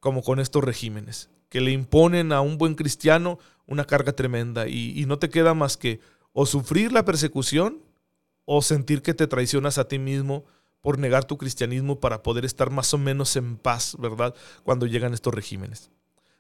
como 0.00 0.22
con 0.22 0.40
estos 0.40 0.62
regímenes, 0.62 1.30
que 1.52 1.60
le 1.60 1.70
imponen 1.70 2.32
a 2.32 2.40
un 2.40 2.56
buen 2.56 2.74
cristiano 2.74 3.38
una 3.66 3.84
carga 3.84 4.14
tremenda 4.14 4.68
y, 4.68 5.04
no 5.06 5.18
te 5.18 5.28
queda 5.28 5.52
más 5.52 5.76
que 5.76 6.00
o 6.32 6.46
sufrir 6.46 6.92
la 6.92 7.04
persecución 7.04 7.82
o 8.46 8.62
sentir 8.62 9.02
que 9.02 9.12
te 9.12 9.26
traicionas 9.26 9.76
a 9.76 9.86
ti 9.86 9.98
mismo 9.98 10.46
por 10.80 10.98
negar 10.98 11.26
tu 11.26 11.36
cristianismo 11.36 12.00
para 12.00 12.22
poder 12.22 12.46
estar 12.46 12.70
más 12.70 12.94
o 12.94 12.98
menos 12.98 13.36
en 13.36 13.58
paz, 13.58 13.96
¿verdad? 13.98 14.34
Cuando 14.62 14.86
llegan 14.86 15.12
estos 15.12 15.34
regímenes. 15.34 15.90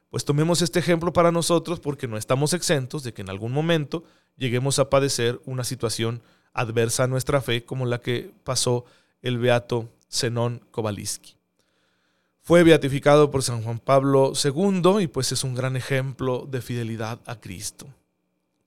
Pues 0.08 0.24
tomemos 0.24 0.62
este 0.62 0.78
ejemplo 0.78 1.12
para 1.12 1.30
nosotros 1.30 1.78
porque 1.78 2.08
no 2.08 2.16
estamos 2.16 2.54
exentos 2.54 3.02
de 3.02 3.12
que 3.12 3.20
en 3.20 3.28
algún 3.28 3.52
momento 3.52 4.04
lleguemos 4.38 4.78
a 4.78 4.88
padecer 4.88 5.42
una 5.44 5.64
situación 5.64 6.22
adversa 6.54 7.04
a 7.04 7.08
nuestra 7.08 7.42
fe 7.42 7.66
como 7.66 7.84
la 7.84 8.00
que 8.00 8.30
pasó 8.44 8.86
el 9.20 9.36
beato 9.36 9.90
Zenón 10.10 10.62
Kowalski. 10.70 11.36
Fue 12.44 12.64
beatificado 12.64 13.30
por 13.30 13.44
San 13.44 13.62
Juan 13.62 13.78
Pablo 13.78 14.32
II 14.42 15.00
y 15.00 15.06
pues 15.06 15.30
es 15.30 15.44
un 15.44 15.54
gran 15.54 15.76
ejemplo 15.76 16.48
de 16.50 16.60
fidelidad 16.60 17.20
a 17.26 17.38
Cristo. 17.38 17.86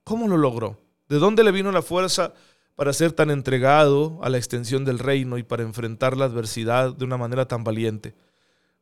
¿Cómo 0.02 0.28
lo 0.28 0.38
logró? 0.38 0.80
¿De 1.10 1.18
dónde 1.18 1.44
le 1.44 1.52
vino 1.52 1.70
la 1.70 1.82
fuerza 1.82 2.32
para 2.74 2.94
ser 2.94 3.12
tan 3.12 3.30
entregado 3.30 4.18
a 4.22 4.30
la 4.30 4.38
extensión 4.38 4.86
del 4.86 4.98
reino 4.98 5.36
y 5.36 5.42
para 5.42 5.62
enfrentar 5.62 6.16
la 6.16 6.24
adversidad 6.24 6.94
de 6.94 7.04
una 7.04 7.18
manera 7.18 7.48
tan 7.48 7.64
valiente? 7.64 8.14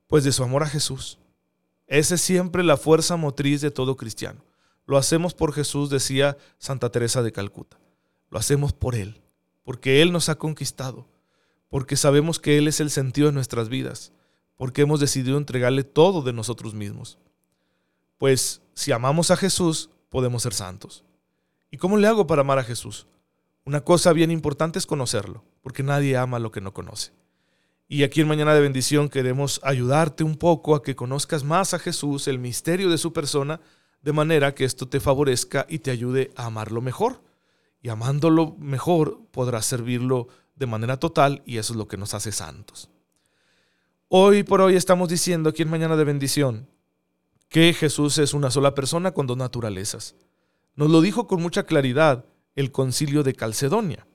Pues 0.07 0.23
de 0.23 0.31
su 0.31 0.45
amor 0.45 0.63
a 0.63 0.69
Jesús. 0.69 1.19
Esa 1.89 2.15
es 2.15 2.21
siempre 2.21 2.63
la 2.63 2.77
fuerza 2.77 3.17
motriz 3.17 3.61
de 3.63 3.73
todo 3.73 3.97
cristiano. 3.97 4.45
Lo 4.87 4.97
hacemos 4.97 5.35
por 5.35 5.53
Jesús, 5.53 5.91
decía 5.91 6.37
Santa 6.59 6.91
Teresa 6.91 7.21
de 7.21 7.33
Calcuta. 7.33 7.81
Lo 8.31 8.39
hacemos 8.39 8.73
por 8.73 8.95
Él, 8.95 9.23
porque 9.65 10.03
Él 10.03 10.13
nos 10.13 10.29
ha 10.29 10.37
conquistado, 10.37 11.09
porque 11.69 11.97
sabemos 11.97 12.39
que 12.39 12.59
Él 12.59 12.69
es 12.69 12.79
el 12.79 12.91
sentido 12.91 13.27
de 13.27 13.33
nuestras 13.33 13.69
vidas, 13.69 14.13
porque 14.57 14.83
hemos 14.83 15.01
decidido 15.01 15.39
entregarle 15.39 15.85
todo 15.85 16.23
de 16.23 16.33
nosotros 16.33 16.75
mismos. 16.75 17.19
Pues 18.19 18.63
si 18.75 18.93
amamos 18.93 19.31
a 19.31 19.37
Jesús, 19.37 19.91
podemos 20.09 20.43
ser 20.43 20.55
santos. 20.55 21.05
¿Y 21.71 21.77
cómo 21.77 21.97
le 21.97 22.07
hago 22.07 22.27
para 22.27 22.43
amar 22.43 22.59
a 22.59 22.65
Jesús? 22.65 23.07
Una 23.65 23.83
cosa 23.83 24.13
bien 24.13 24.31
importante 24.31 24.79
es 24.79 24.87
conocerlo, 24.87 25.43
porque 25.63 25.83
nadie 25.83 26.17
ama 26.17 26.39
lo 26.39 26.53
que 26.53 26.61
no 26.61 26.73
conoce. 26.73 27.13
Y 27.89 28.03
aquí 28.03 28.21
en 28.21 28.29
Mañana 28.29 28.55
de 28.55 28.61
Bendición 28.61 29.09
queremos 29.09 29.61
ayudarte 29.63 30.25
un 30.25 30.37
poco 30.37 30.75
a 30.75 30.83
que 30.83 30.97
conozcas 30.97 31.45
más 31.45 31.75
a 31.75 31.79
Jesús, 31.79 32.29
el 32.29 32.39
misterio 32.39 32.91
de 32.91 32.99
su 32.99 33.13
persona, 33.13 33.61
de 34.03 34.13
manera 34.13 34.55
que 34.55 34.65
esto 34.65 34.89
te 34.89 35.01
favorezca 35.01 35.67
y 35.69 35.81
te 35.81 35.91
ayude 35.91 36.31
a 36.37 36.47
amarlo 36.47 36.81
mejor. 36.81 37.23
Y 37.83 37.89
amándolo 37.89 38.55
mejor 38.59 39.21
podrás 39.31 39.67
servirlo 39.67 40.29
de 40.57 40.67
manera 40.67 40.99
total 40.99 41.43
y 41.45 41.59
eso 41.59 41.73
es 41.73 41.77
lo 41.77 41.89
que 41.89 41.97
nos 41.97 42.15
hace 42.15 42.33
santos. 42.33 42.91
Hoy 44.09 44.43
por 44.43 44.61
hoy 44.61 44.77
estamos 44.77 45.09
diciendo 45.09 45.49
aquí 45.49 45.63
en 45.63 45.71
Mañana 45.71 45.97
de 45.97 46.05
Bendición 46.05 46.69
que 47.49 47.73
Jesús 47.73 48.19
es 48.19 48.35
una 48.35 48.51
sola 48.51 48.75
persona 48.75 49.13
con 49.13 49.27
dos 49.27 49.39
naturalezas. 49.39 50.15
Nos 50.77 50.91
lo 50.91 51.01
dijo 51.01 51.27
con 51.27 51.41
mucha 51.41 51.65
claridad 51.65 52.27
el 52.55 52.71
concilio 52.71 53.23
de 53.23 53.33
Calcedonia. 53.33 54.07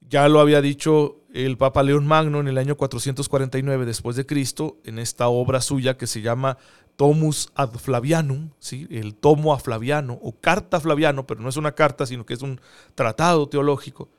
Ya 0.00 0.28
lo 0.28 0.40
había 0.40 0.60
dicho 0.60 1.22
el 1.32 1.56
Papa 1.56 1.82
León 1.82 2.06
Magno 2.06 2.38
en 2.40 2.48
el 2.48 2.58
año 2.58 2.76
449 2.76 3.86
después 3.86 4.14
de 4.14 4.26
Cristo 4.26 4.78
en 4.84 4.98
esta 4.98 5.28
obra 5.28 5.62
suya 5.62 5.96
que 5.96 6.06
se 6.06 6.20
llama 6.20 6.58
Tomus 6.96 7.50
ad 7.54 7.72
Flavianum, 7.72 8.50
¿sí? 8.58 8.86
el 8.90 9.14
tomo 9.14 9.54
a 9.54 9.58
Flaviano 9.58 10.18
o 10.22 10.38
carta 10.38 10.76
a 10.76 10.80
Flaviano, 10.80 11.26
pero 11.26 11.40
no 11.40 11.48
es 11.48 11.56
una 11.56 11.72
carta, 11.72 12.04
sino 12.04 12.26
que 12.26 12.34
es 12.34 12.42
un 12.42 12.60
tratado 12.94 13.48
teológico. 13.48 14.10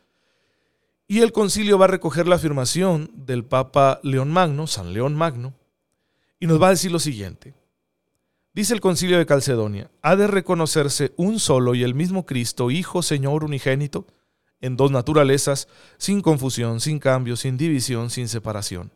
Y 1.13 1.21
el 1.21 1.31
concilio 1.31 1.77
va 1.77 1.85
a 1.85 1.89
recoger 1.89 2.27
la 2.27 2.37
afirmación 2.37 3.11
del 3.13 3.45
Papa 3.45 3.99
León 4.01 4.31
Magno, 4.31 4.65
San 4.65 4.93
León 4.93 5.13
Magno, 5.13 5.53
y 6.39 6.47
nos 6.47 6.59
va 6.59 6.69
a 6.69 6.71
decir 6.71 6.91
lo 6.91 6.97
siguiente. 6.97 7.53
Dice 8.51 8.73
el 8.73 8.81
concilio 8.81 9.19
de 9.19 9.27
Calcedonia, 9.27 9.91
ha 10.01 10.15
de 10.15 10.25
reconocerse 10.25 11.13
un 11.15 11.39
solo 11.39 11.75
y 11.75 11.83
el 11.83 11.93
mismo 11.93 12.25
Cristo, 12.25 12.71
Hijo, 12.71 13.03
Señor 13.03 13.43
unigénito, 13.43 14.07
en 14.59 14.75
dos 14.75 14.89
naturalezas, 14.89 15.67
sin 15.99 16.21
confusión, 16.21 16.79
sin 16.79 16.97
cambio, 16.97 17.35
sin 17.35 17.57
división, 17.57 18.09
sin 18.09 18.27
separación. 18.27 18.91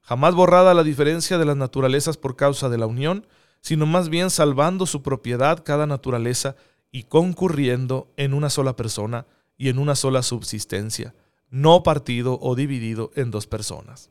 Jamás 0.00 0.34
borrada 0.34 0.72
la 0.72 0.84
diferencia 0.84 1.36
de 1.36 1.44
las 1.44 1.58
naturalezas 1.58 2.16
por 2.16 2.34
causa 2.34 2.70
de 2.70 2.78
la 2.78 2.86
unión, 2.86 3.26
sino 3.60 3.84
más 3.84 4.08
bien 4.08 4.30
salvando 4.30 4.86
su 4.86 5.02
propiedad 5.02 5.62
cada 5.62 5.86
naturaleza 5.86 6.56
y 6.90 7.02
concurriendo 7.02 8.10
en 8.16 8.32
una 8.32 8.48
sola 8.48 8.74
persona 8.74 9.26
y 9.58 9.68
en 9.68 9.78
una 9.78 9.96
sola 9.96 10.22
subsistencia, 10.22 11.12
no 11.50 11.82
partido 11.82 12.38
o 12.40 12.54
dividido 12.54 13.10
en 13.14 13.30
dos 13.30 13.46
personas. 13.46 14.10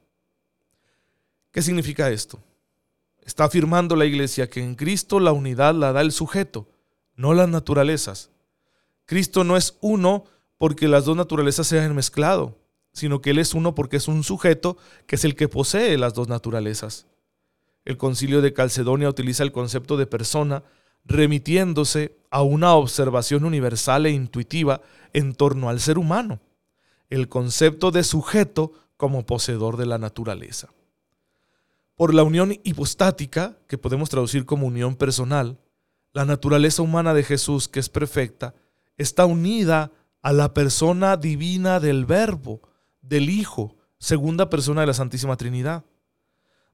¿Qué 1.51 1.61
significa 1.61 2.09
esto? 2.09 2.39
Está 3.21 3.45
afirmando 3.45 3.95
la 3.95 4.05
Iglesia 4.05 4.49
que 4.49 4.63
en 4.63 4.75
Cristo 4.75 5.19
la 5.19 5.31
unidad 5.31 5.75
la 5.75 5.91
da 5.91 6.01
el 6.01 6.11
sujeto, 6.11 6.67
no 7.15 7.33
las 7.33 7.49
naturalezas. 7.49 8.29
Cristo 9.05 9.43
no 9.43 9.57
es 9.57 9.77
uno 9.81 10.25
porque 10.57 10.87
las 10.87 11.05
dos 11.05 11.15
naturalezas 11.15 11.67
se 11.67 11.79
han 11.79 11.95
mezclado, 11.95 12.57
sino 12.93 13.21
que 13.21 13.31
Él 13.31 13.39
es 13.39 13.53
uno 13.53 13.75
porque 13.75 13.97
es 13.97 14.07
un 14.07 14.23
sujeto 14.23 14.77
que 15.05 15.15
es 15.15 15.25
el 15.25 15.35
que 15.35 15.47
posee 15.47 15.97
las 15.97 16.13
dos 16.13 16.27
naturalezas. 16.27 17.05
El 17.85 17.97
concilio 17.97 18.41
de 18.41 18.53
Calcedonia 18.53 19.09
utiliza 19.09 19.43
el 19.43 19.51
concepto 19.51 19.97
de 19.97 20.07
persona 20.07 20.63
remitiéndose 21.05 22.17
a 22.29 22.41
una 22.41 22.75
observación 22.75 23.45
universal 23.45 24.05
e 24.05 24.11
intuitiva 24.11 24.81
en 25.13 25.33
torno 25.33 25.69
al 25.69 25.79
ser 25.79 25.97
humano, 25.97 26.39
el 27.09 27.29
concepto 27.29 27.91
de 27.91 28.03
sujeto 28.03 28.73
como 28.97 29.25
poseedor 29.25 29.77
de 29.77 29.85
la 29.85 29.97
naturaleza. 29.97 30.69
Por 31.95 32.13
la 32.13 32.23
unión 32.23 32.53
hipostática, 32.63 33.57
que 33.67 33.77
podemos 33.77 34.09
traducir 34.09 34.45
como 34.45 34.67
unión 34.67 34.95
personal, 34.95 35.57
la 36.13 36.25
naturaleza 36.25 36.81
humana 36.81 37.13
de 37.13 37.23
Jesús, 37.23 37.67
que 37.67 37.79
es 37.79 37.89
perfecta, 37.89 38.53
está 38.97 39.25
unida 39.25 39.91
a 40.21 40.33
la 40.33 40.53
persona 40.53 41.17
divina 41.17 41.79
del 41.79 42.05
Verbo, 42.05 42.61
del 43.01 43.29
Hijo, 43.29 43.75
segunda 43.99 44.49
persona 44.49 44.81
de 44.81 44.87
la 44.87 44.93
Santísima 44.93 45.37
Trinidad, 45.37 45.85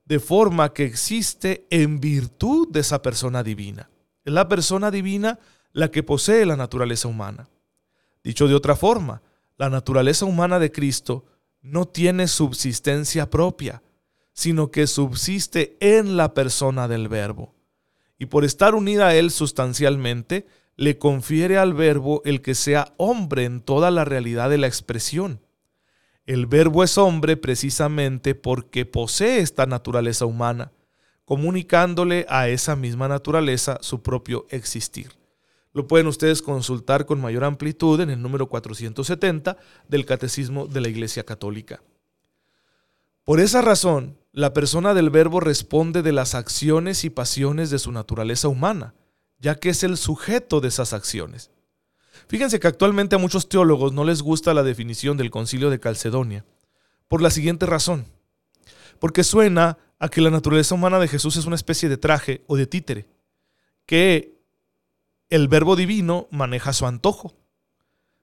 de 0.06 0.20
forma 0.20 0.74
que 0.74 0.86
existe 0.86 1.66
en 1.70 2.00
virtud 2.00 2.68
de 2.70 2.82
esa 2.82 3.02
persona 3.02 3.44
divina. 3.44 3.90
Es 4.26 4.34
la 4.34 4.48
persona 4.48 4.92
divina 4.92 5.40
la 5.72 5.92
que 5.92 6.04
posee 6.04 6.46
la 6.46 6.56
naturaleza 6.56 7.08
humana. 7.08 7.48
Dicho 8.24 8.48
de 8.48 8.56
otra 8.56 8.76
forma, 8.76 9.22
la 9.64 9.70
naturaleza 9.70 10.26
humana 10.26 10.60
de 10.60 10.74
Cristo 10.74 11.24
no 11.62 11.86
tiene 11.88 12.28
subsistencia 12.28 13.30
propia, 13.30 13.82
sino 14.34 14.72
que 14.72 14.88
subsiste 14.88 15.78
en 15.80 16.18
la 16.18 16.34
persona 16.34 16.90
del 16.90 17.08
Verbo. 17.08 17.56
Y 18.20 18.26
por 18.26 18.44
estar 18.44 18.76
unida 18.76 19.08
a 19.08 19.16
Él 19.16 19.32
sustancialmente, 19.32 20.46
le 20.76 20.98
confiere 20.98 21.58
al 21.58 21.74
verbo 21.74 22.22
el 22.26 22.42
que 22.42 22.56
sea 22.56 22.94
hombre 22.98 23.46
en 23.46 23.62
toda 23.62 23.90
la 23.90 24.04
realidad 24.04 24.50
de 24.50 24.58
la 24.58 24.68
expresión. 24.68 25.40
El 26.26 26.46
verbo 26.46 26.84
es 26.84 26.98
hombre 26.98 27.38
precisamente 27.38 28.36
porque 28.36 28.86
posee 28.86 29.40
esta 29.40 29.66
naturaleza 29.66 30.26
humana, 30.26 30.74
comunicándole 31.24 32.26
a 32.28 32.50
esa 32.50 32.76
misma 32.76 33.08
naturaleza 33.08 33.78
su 33.82 34.02
propio 34.02 34.46
existir. 34.50 35.23
Lo 35.74 35.88
pueden 35.88 36.08
ustedes 36.08 36.42
consultar 36.42 37.06
con 37.06 37.20
mayor 37.20 37.44
amplitud 37.44 38.00
en 38.00 38.12
el 38.12 38.22
número 38.22 38.48
470 38.48 39.58
del 39.88 40.06
Catecismo 40.06 40.68
de 40.68 40.82
la 40.82 40.90
Iglesia 40.90 41.26
Católica. 41.26 41.82
Por 43.24 43.40
esa 43.40 43.62
razón, 43.62 44.18
la 44.32 44.54
persona 44.54 44.94
del 44.94 45.10
verbo 45.10 45.40
responde 45.40 46.04
de 46.04 46.12
las 46.12 46.36
acciones 46.36 47.04
y 47.06 47.10
pasiones 47.10 47.70
de 47.70 47.80
su 47.80 47.92
naturaleza 47.92 48.50
humana, 48.50 48.94
ya 49.40 49.56
que 49.56 49.70
es 49.70 49.84
el 49.84 49.98
sujeto 49.98 50.62
de 50.62 50.68
esas 50.68 50.94
acciones. 50.94 51.50
Fíjense 52.28 52.60
que 52.60 52.68
actualmente 52.68 53.16
a 53.16 53.20
muchos 53.20 53.50
teólogos 53.50 53.94
no 53.94 54.04
les 54.04 54.22
gusta 54.22 54.54
la 54.54 54.64
definición 54.64 55.18
del 55.18 55.32
concilio 55.32 55.70
de 55.70 55.80
Calcedonia, 55.80 56.46
por 57.08 57.22
la 57.22 57.32
siguiente 57.32 57.66
razón. 57.66 58.06
Porque 59.00 59.24
suena 59.24 59.78
a 60.00 60.10
que 60.10 60.22
la 60.22 60.30
naturaleza 60.30 60.76
humana 60.76 61.00
de 61.00 61.08
Jesús 61.08 61.36
es 61.36 61.46
una 61.46 61.56
especie 61.56 61.90
de 61.90 61.98
traje 61.98 62.44
o 62.48 62.58
de 62.58 62.68
títere, 62.68 63.08
que 63.86 64.33
el 65.34 65.48
verbo 65.48 65.76
divino 65.76 66.28
maneja 66.30 66.74
su 66.74 66.86
antojo. 66.86 67.34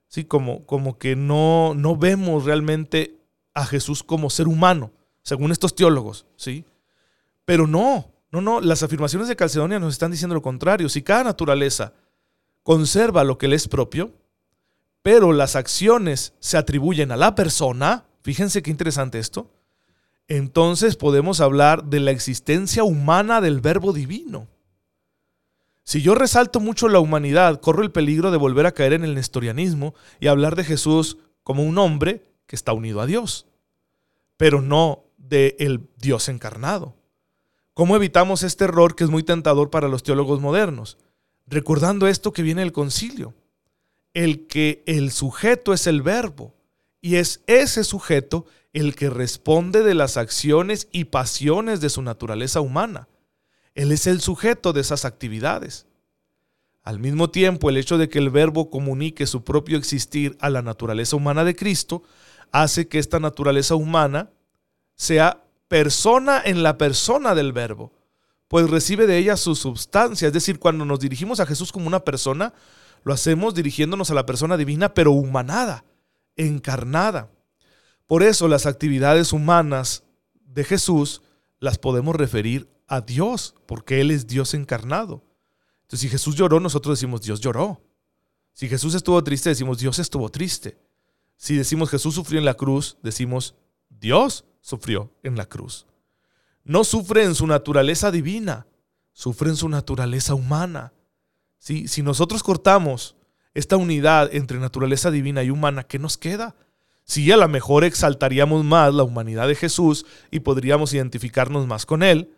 Sí, 0.07 0.23
como, 0.23 0.65
como 0.65 0.97
que 0.97 1.17
no, 1.17 1.73
no 1.75 1.97
vemos 1.97 2.45
realmente 2.45 3.19
a 3.53 3.65
Jesús 3.65 4.01
como 4.01 4.29
ser 4.29 4.47
humano, 4.47 4.93
según 5.21 5.51
estos 5.51 5.75
teólogos, 5.75 6.25
¿sí? 6.37 6.63
Pero 7.43 7.67
no, 7.67 8.13
no, 8.31 8.39
no, 8.39 8.61
las 8.61 8.81
afirmaciones 8.81 9.27
de 9.27 9.35
Calcedonia 9.35 9.77
nos 9.77 9.93
están 9.93 10.11
diciendo 10.11 10.35
lo 10.35 10.41
contrario. 10.41 10.87
Si 10.87 11.01
cada 11.01 11.25
naturaleza 11.25 11.93
conserva 12.63 13.25
lo 13.25 13.37
que 13.37 13.49
le 13.49 13.57
es 13.57 13.67
propio, 13.67 14.13
pero 15.01 15.33
las 15.33 15.57
acciones 15.57 16.33
se 16.39 16.57
atribuyen 16.57 17.11
a 17.11 17.17
la 17.17 17.35
persona, 17.35 18.05
fíjense 18.21 18.61
qué 18.61 18.71
interesante 18.71 19.19
esto, 19.19 19.51
entonces 20.29 20.95
podemos 20.95 21.41
hablar 21.41 21.83
de 21.83 21.99
la 21.99 22.11
existencia 22.11 22.85
humana 22.85 23.41
del 23.41 23.59
verbo 23.59 23.91
divino. 23.91 24.47
Si 25.83 26.01
yo 26.01 26.15
resalto 26.15 26.59
mucho 26.59 26.89
la 26.89 26.99
humanidad, 26.99 27.59
corro 27.59 27.83
el 27.83 27.91
peligro 27.91 28.31
de 28.31 28.37
volver 28.37 28.65
a 28.65 28.73
caer 28.73 28.93
en 28.93 29.03
el 29.03 29.15
nestorianismo 29.15 29.93
y 30.19 30.27
hablar 30.27 30.55
de 30.55 30.63
Jesús 30.63 31.17
como 31.43 31.63
un 31.63 31.77
hombre 31.77 32.23
que 32.45 32.55
está 32.55 32.73
unido 32.73 33.01
a 33.01 33.05
Dios, 33.05 33.47
pero 34.37 34.61
no 34.61 35.03
de 35.17 35.55
el 35.59 35.87
Dios 35.97 36.29
encarnado. 36.29 36.95
¿Cómo 37.73 37.95
evitamos 37.95 38.43
este 38.43 38.65
error 38.65 38.95
que 38.95 39.03
es 39.03 39.09
muy 39.09 39.23
tentador 39.23 39.69
para 39.69 39.87
los 39.87 40.03
teólogos 40.03 40.41
modernos? 40.41 40.97
Recordando 41.47 42.07
esto 42.07 42.33
que 42.33 42.43
viene 42.43 42.61
del 42.61 42.73
concilio, 42.73 43.33
el 44.13 44.47
que 44.47 44.83
el 44.85 45.11
sujeto 45.11 45.73
es 45.73 45.87
el 45.87 46.01
verbo 46.01 46.53
y 47.01 47.15
es 47.15 47.41
ese 47.47 47.83
sujeto 47.83 48.45
el 48.73 48.95
que 48.95 49.09
responde 49.09 49.83
de 49.83 49.95
las 49.95 50.17
acciones 50.17 50.87
y 50.91 51.05
pasiones 51.05 51.81
de 51.81 51.89
su 51.89 52.01
naturaleza 52.01 52.61
humana. 52.61 53.07
Él 53.75 53.91
es 53.91 54.07
el 54.07 54.21
sujeto 54.21 54.73
de 54.73 54.81
esas 54.81 55.05
actividades. 55.05 55.85
Al 56.83 56.99
mismo 56.99 57.29
tiempo, 57.29 57.69
el 57.69 57.77
hecho 57.77 57.97
de 57.97 58.09
que 58.09 58.19
el 58.19 58.29
verbo 58.29 58.69
comunique 58.69 59.27
su 59.27 59.43
propio 59.43 59.77
existir 59.77 60.35
a 60.39 60.49
la 60.49 60.61
naturaleza 60.61 61.15
humana 61.15 61.43
de 61.43 61.55
Cristo 61.55 62.03
hace 62.51 62.87
que 62.87 62.99
esta 62.99 63.19
naturaleza 63.19 63.75
humana 63.75 64.31
sea 64.95 65.43
persona 65.67 66.41
en 66.43 66.63
la 66.63 66.77
persona 66.77 67.33
del 67.33 67.53
verbo, 67.53 67.93
pues 68.47 68.69
recibe 68.69 69.07
de 69.07 69.17
ella 69.17 69.37
su 69.37 69.55
substancia. 69.55 70.27
Es 70.27 70.33
decir, 70.33 70.59
cuando 70.59 70.83
nos 70.83 70.99
dirigimos 70.99 71.39
a 71.39 71.45
Jesús 71.45 71.71
como 71.71 71.87
una 71.87 72.01
persona, 72.01 72.53
lo 73.03 73.13
hacemos 73.13 73.55
dirigiéndonos 73.55 74.11
a 74.11 74.13
la 74.13 74.25
persona 74.25 74.57
divina, 74.57 74.93
pero 74.93 75.11
humanada, 75.11 75.85
encarnada. 76.35 77.29
Por 78.07 78.23
eso 78.23 78.47
las 78.47 78.65
actividades 78.65 79.31
humanas 79.31 80.03
de 80.45 80.63
Jesús 80.63 81.21
las 81.59 81.77
podemos 81.77 82.15
referir 82.15 82.67
a 82.91 82.99
Dios, 82.99 83.55
porque 83.65 84.01
Él 84.01 84.11
es 84.11 84.27
Dios 84.27 84.53
encarnado. 84.53 85.23
Entonces, 85.83 86.01
si 86.01 86.09
Jesús 86.09 86.35
lloró, 86.35 86.59
nosotros 86.59 86.99
decimos 86.99 87.21
Dios 87.21 87.39
lloró. 87.39 87.81
Si 88.53 88.67
Jesús 88.67 88.93
estuvo 88.95 89.23
triste, 89.23 89.49
decimos 89.49 89.79
Dios 89.79 89.97
estuvo 89.97 90.29
triste. 90.29 90.77
Si 91.37 91.55
decimos 91.55 91.89
Jesús 91.89 92.15
sufrió 92.15 92.37
en 92.37 92.45
la 92.45 92.55
cruz, 92.55 92.97
decimos 93.01 93.55
Dios 93.89 94.43
sufrió 94.59 95.09
en 95.23 95.37
la 95.37 95.45
cruz. 95.45 95.87
No 96.65 96.83
sufre 96.83 97.23
en 97.23 97.33
su 97.33 97.47
naturaleza 97.47 98.11
divina, 98.11 98.67
sufre 99.13 99.49
en 99.49 99.55
su 99.55 99.69
naturaleza 99.69 100.35
humana. 100.35 100.91
Si 101.57 102.01
nosotros 102.03 102.43
cortamos 102.43 103.15
esta 103.53 103.77
unidad 103.77 104.33
entre 104.35 104.59
naturaleza 104.59 105.11
divina 105.11 105.43
y 105.43 105.49
humana, 105.49 105.83
¿qué 105.83 105.97
nos 105.97 106.17
queda? 106.17 106.55
Si 107.05 107.31
a 107.31 107.37
lo 107.37 107.47
mejor 107.47 107.83
exaltaríamos 107.83 108.63
más 108.63 108.93
la 108.93 109.03
humanidad 109.03 109.47
de 109.47 109.55
Jesús 109.55 110.05
y 110.29 110.41
podríamos 110.41 110.93
identificarnos 110.93 111.67
más 111.67 111.85
con 111.85 112.03
Él, 112.03 112.35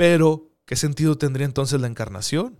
pero 0.00 0.48
¿qué 0.64 0.76
sentido 0.76 1.18
tendría 1.18 1.44
entonces 1.44 1.78
la 1.78 1.86
encarnación? 1.86 2.58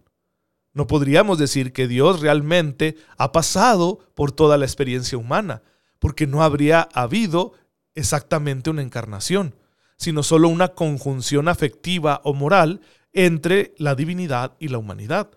No 0.74 0.86
podríamos 0.86 1.38
decir 1.38 1.72
que 1.72 1.88
Dios 1.88 2.20
realmente 2.20 2.96
ha 3.16 3.32
pasado 3.32 4.00
por 4.14 4.30
toda 4.30 4.58
la 4.58 4.66
experiencia 4.66 5.16
humana, 5.16 5.62
porque 5.98 6.26
no 6.26 6.42
habría 6.42 6.86
habido 6.92 7.54
exactamente 7.94 8.68
una 8.68 8.82
encarnación, 8.82 9.54
sino 9.96 10.22
solo 10.22 10.48
una 10.48 10.74
conjunción 10.74 11.48
afectiva 11.48 12.20
o 12.24 12.34
moral 12.34 12.82
entre 13.14 13.72
la 13.78 13.94
divinidad 13.94 14.54
y 14.58 14.68
la 14.68 14.76
humanidad. 14.76 15.30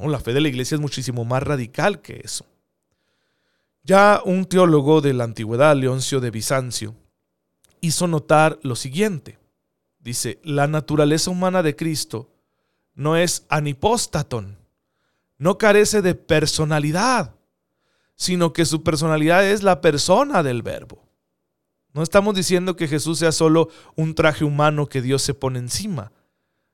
La 0.00 0.20
fe 0.20 0.32
de 0.32 0.40
la 0.40 0.48
iglesia 0.48 0.76
es 0.76 0.80
muchísimo 0.80 1.26
más 1.26 1.42
radical 1.42 2.00
que 2.00 2.22
eso. 2.24 2.46
Ya 3.82 4.22
un 4.24 4.46
teólogo 4.46 5.02
de 5.02 5.12
la 5.12 5.24
antigüedad, 5.24 5.76
Leoncio 5.76 6.20
de 6.20 6.30
Bizancio, 6.30 6.94
hizo 7.82 8.08
notar 8.08 8.58
lo 8.62 8.76
siguiente. 8.76 9.43
Dice, 10.04 10.38
la 10.44 10.66
naturaleza 10.66 11.30
humana 11.30 11.62
de 11.62 11.76
Cristo 11.76 12.30
no 12.92 13.16
es 13.16 13.46
anipóstaton, 13.48 14.58
no 15.38 15.56
carece 15.56 16.02
de 16.02 16.14
personalidad, 16.14 17.34
sino 18.14 18.52
que 18.52 18.66
su 18.66 18.82
personalidad 18.82 19.46
es 19.46 19.62
la 19.62 19.80
persona 19.80 20.42
del 20.42 20.62
verbo. 20.62 21.08
No 21.94 22.02
estamos 22.02 22.34
diciendo 22.34 22.76
que 22.76 22.86
Jesús 22.86 23.20
sea 23.20 23.32
solo 23.32 23.70
un 23.96 24.14
traje 24.14 24.44
humano 24.44 24.90
que 24.90 25.00
Dios 25.00 25.22
se 25.22 25.32
pone 25.32 25.58
encima. 25.58 26.12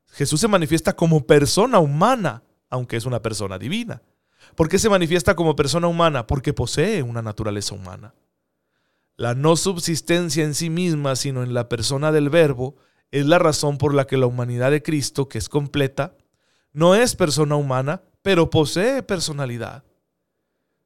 Jesús 0.08 0.40
se 0.40 0.48
manifiesta 0.48 0.96
como 0.96 1.24
persona 1.24 1.78
humana, 1.78 2.42
aunque 2.68 2.96
es 2.96 3.06
una 3.06 3.22
persona 3.22 3.60
divina. 3.60 4.02
¿Por 4.56 4.68
qué 4.68 4.80
se 4.80 4.88
manifiesta 4.88 5.36
como 5.36 5.54
persona 5.54 5.86
humana? 5.86 6.26
Porque 6.26 6.52
posee 6.52 7.04
una 7.04 7.22
naturaleza 7.22 7.76
humana. 7.76 8.12
La 9.14 9.36
no 9.36 9.54
subsistencia 9.54 10.42
en 10.42 10.54
sí 10.54 10.68
misma, 10.68 11.14
sino 11.14 11.44
en 11.44 11.54
la 11.54 11.68
persona 11.68 12.10
del 12.10 12.28
Verbo, 12.28 12.74
es 13.10 13.26
la 13.26 13.38
razón 13.38 13.78
por 13.78 13.94
la 13.94 14.06
que 14.06 14.16
la 14.16 14.26
humanidad 14.26 14.70
de 14.70 14.82
Cristo, 14.82 15.28
que 15.28 15.38
es 15.38 15.48
completa, 15.48 16.16
no 16.72 16.94
es 16.94 17.16
persona 17.16 17.56
humana, 17.56 18.02
pero 18.22 18.50
posee 18.50 19.02
personalidad. 19.02 19.84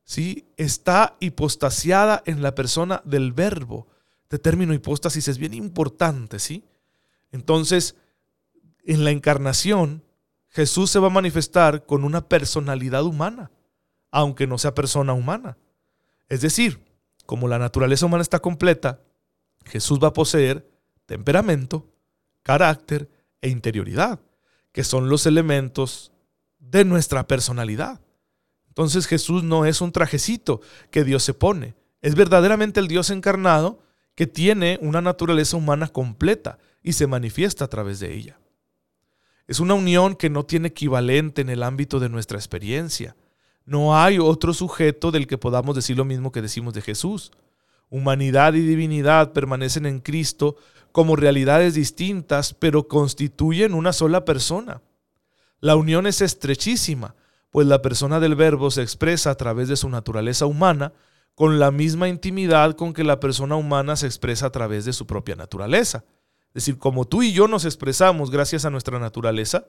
¿Sí? 0.05 0.47
Está 0.57 1.17
hipostasiada 1.21 2.23
en 2.27 2.43
la 2.43 2.55
persona 2.55 3.03
del 3.05 3.33
verbo. 3.33 3.87
Este 4.23 4.39
término 4.39 4.75
hipóstasis 4.75 5.29
es 5.29 5.39
bien 5.39 5.55
importante, 5.55 6.39
¿sí? 6.39 6.65
Entonces, 7.33 7.97
en 8.85 9.05
la 9.05 9.11
encarnación, 9.11 10.03
Jesús 10.49 10.91
se 10.91 10.99
va 10.99 11.09
a 11.09 11.11
manifestar 11.11 11.85
con 11.85 12.05
una 12.05 12.29
personalidad 12.29 13.05
humana, 13.05 13.51
aunque 14.11 14.47
no 14.47 14.59
sea 14.59 14.75
persona 14.75 15.13
humana. 15.13 15.57
Es 16.29 16.43
decir, 16.43 16.81
como 17.27 17.49
la 17.49 17.59
naturaleza 17.59 18.07
humana 18.07 18.23
está 18.23 18.41
completa, 18.41 19.01
Jesús 19.65 19.99
va 20.03 20.09
a 20.09 20.13
poseer 20.13 20.71
temperamento, 21.07 21.89
carácter 22.45 23.11
e 23.43 23.49
interioridad, 23.49 24.21
que 24.71 24.85
son 24.85 25.09
los 25.09 25.27
elementos 25.27 26.13
de 26.61 26.85
nuestra 26.85 27.27
personalidad. 27.27 28.01
Entonces 28.69 29.07
Jesús 29.07 29.43
no 29.43 29.65
es 29.65 29.81
un 29.81 29.91
trajecito 29.91 30.61
que 30.93 31.03
Dios 31.03 31.25
se 31.25 31.35
pone, 31.35 31.75
es 32.01 32.15
verdaderamente 32.15 32.79
el 32.79 32.87
Dios 32.87 33.11
encarnado 33.11 33.81
que 34.15 34.27
tiene 34.27 34.79
una 34.81 35.01
naturaleza 35.01 35.57
humana 35.57 35.89
completa 35.89 36.59
y 36.83 36.93
se 36.93 37.07
manifiesta 37.07 37.65
a 37.65 37.69
través 37.69 37.99
de 37.99 38.15
ella. 38.15 38.39
Es 39.47 39.61
una 39.61 39.75
unión 39.75 40.15
que 40.15 40.31
no 40.31 40.45
tiene 40.45 40.69
equivalente 40.69 41.43
en 41.43 41.49
el 41.49 41.63
ámbito 41.63 42.01
de 42.01 42.09
nuestra 42.09 42.39
experiencia. 42.39 43.17
No 43.65 43.97
hay 43.97 44.19
otro 44.19 44.55
sujeto 44.55 45.11
del 45.11 45.27
que 45.27 45.39
podamos 45.39 45.75
decir 45.75 45.97
lo 45.97 46.05
mismo 46.05 46.33
que 46.33 46.43
decimos 46.43 46.75
de 46.75 46.83
Jesús. 46.83 47.33
Humanidad 47.91 48.55
y 48.55 48.61
divinidad 48.61 49.33
permanecen 49.33 49.87
en 49.87 50.01
Cristo 50.01 50.57
como 50.95 51.17
realidades 51.17 51.75
distintas, 51.75 52.55
pero 52.55 52.87
constituyen 52.87 53.75
una 53.75 53.93
sola 53.93 54.25
persona. 54.25 54.81
La 55.59 55.75
unión 55.75 56.07
es 56.07 56.21
estrechísima, 56.21 57.17
pues 57.51 57.67
la 57.67 57.83
persona 57.83 58.21
del 58.21 58.37
verbo 58.37 58.71
se 58.71 58.83
expresa 58.83 59.31
a 59.31 59.35
través 59.35 59.67
de 59.67 59.75
su 59.75 59.89
naturaleza 59.89 60.47
humana 60.47 60.93
con 61.35 61.59
la 61.59 61.73
misma 61.73 62.07
intimidad 62.09 62.77
con 62.77 62.93
que 62.93 63.03
la 63.03 63.19
persona 63.19 63.57
humana 63.57 63.97
se 63.97 64.07
expresa 64.07 64.47
a 64.47 64.51
través 64.51 64.85
de 64.85 64.93
su 64.93 65.05
propia 65.05 65.35
naturaleza. 65.35 66.05
Es 66.51 66.63
decir, 66.63 66.79
como 66.79 67.07
tú 67.07 67.25
y 67.25 67.33
yo 67.33 67.49
nos 67.49 67.65
expresamos 67.65 68.31
gracias 68.31 68.65
a 68.65 68.71
nuestra 68.71 69.01
naturaleza, 69.01 69.67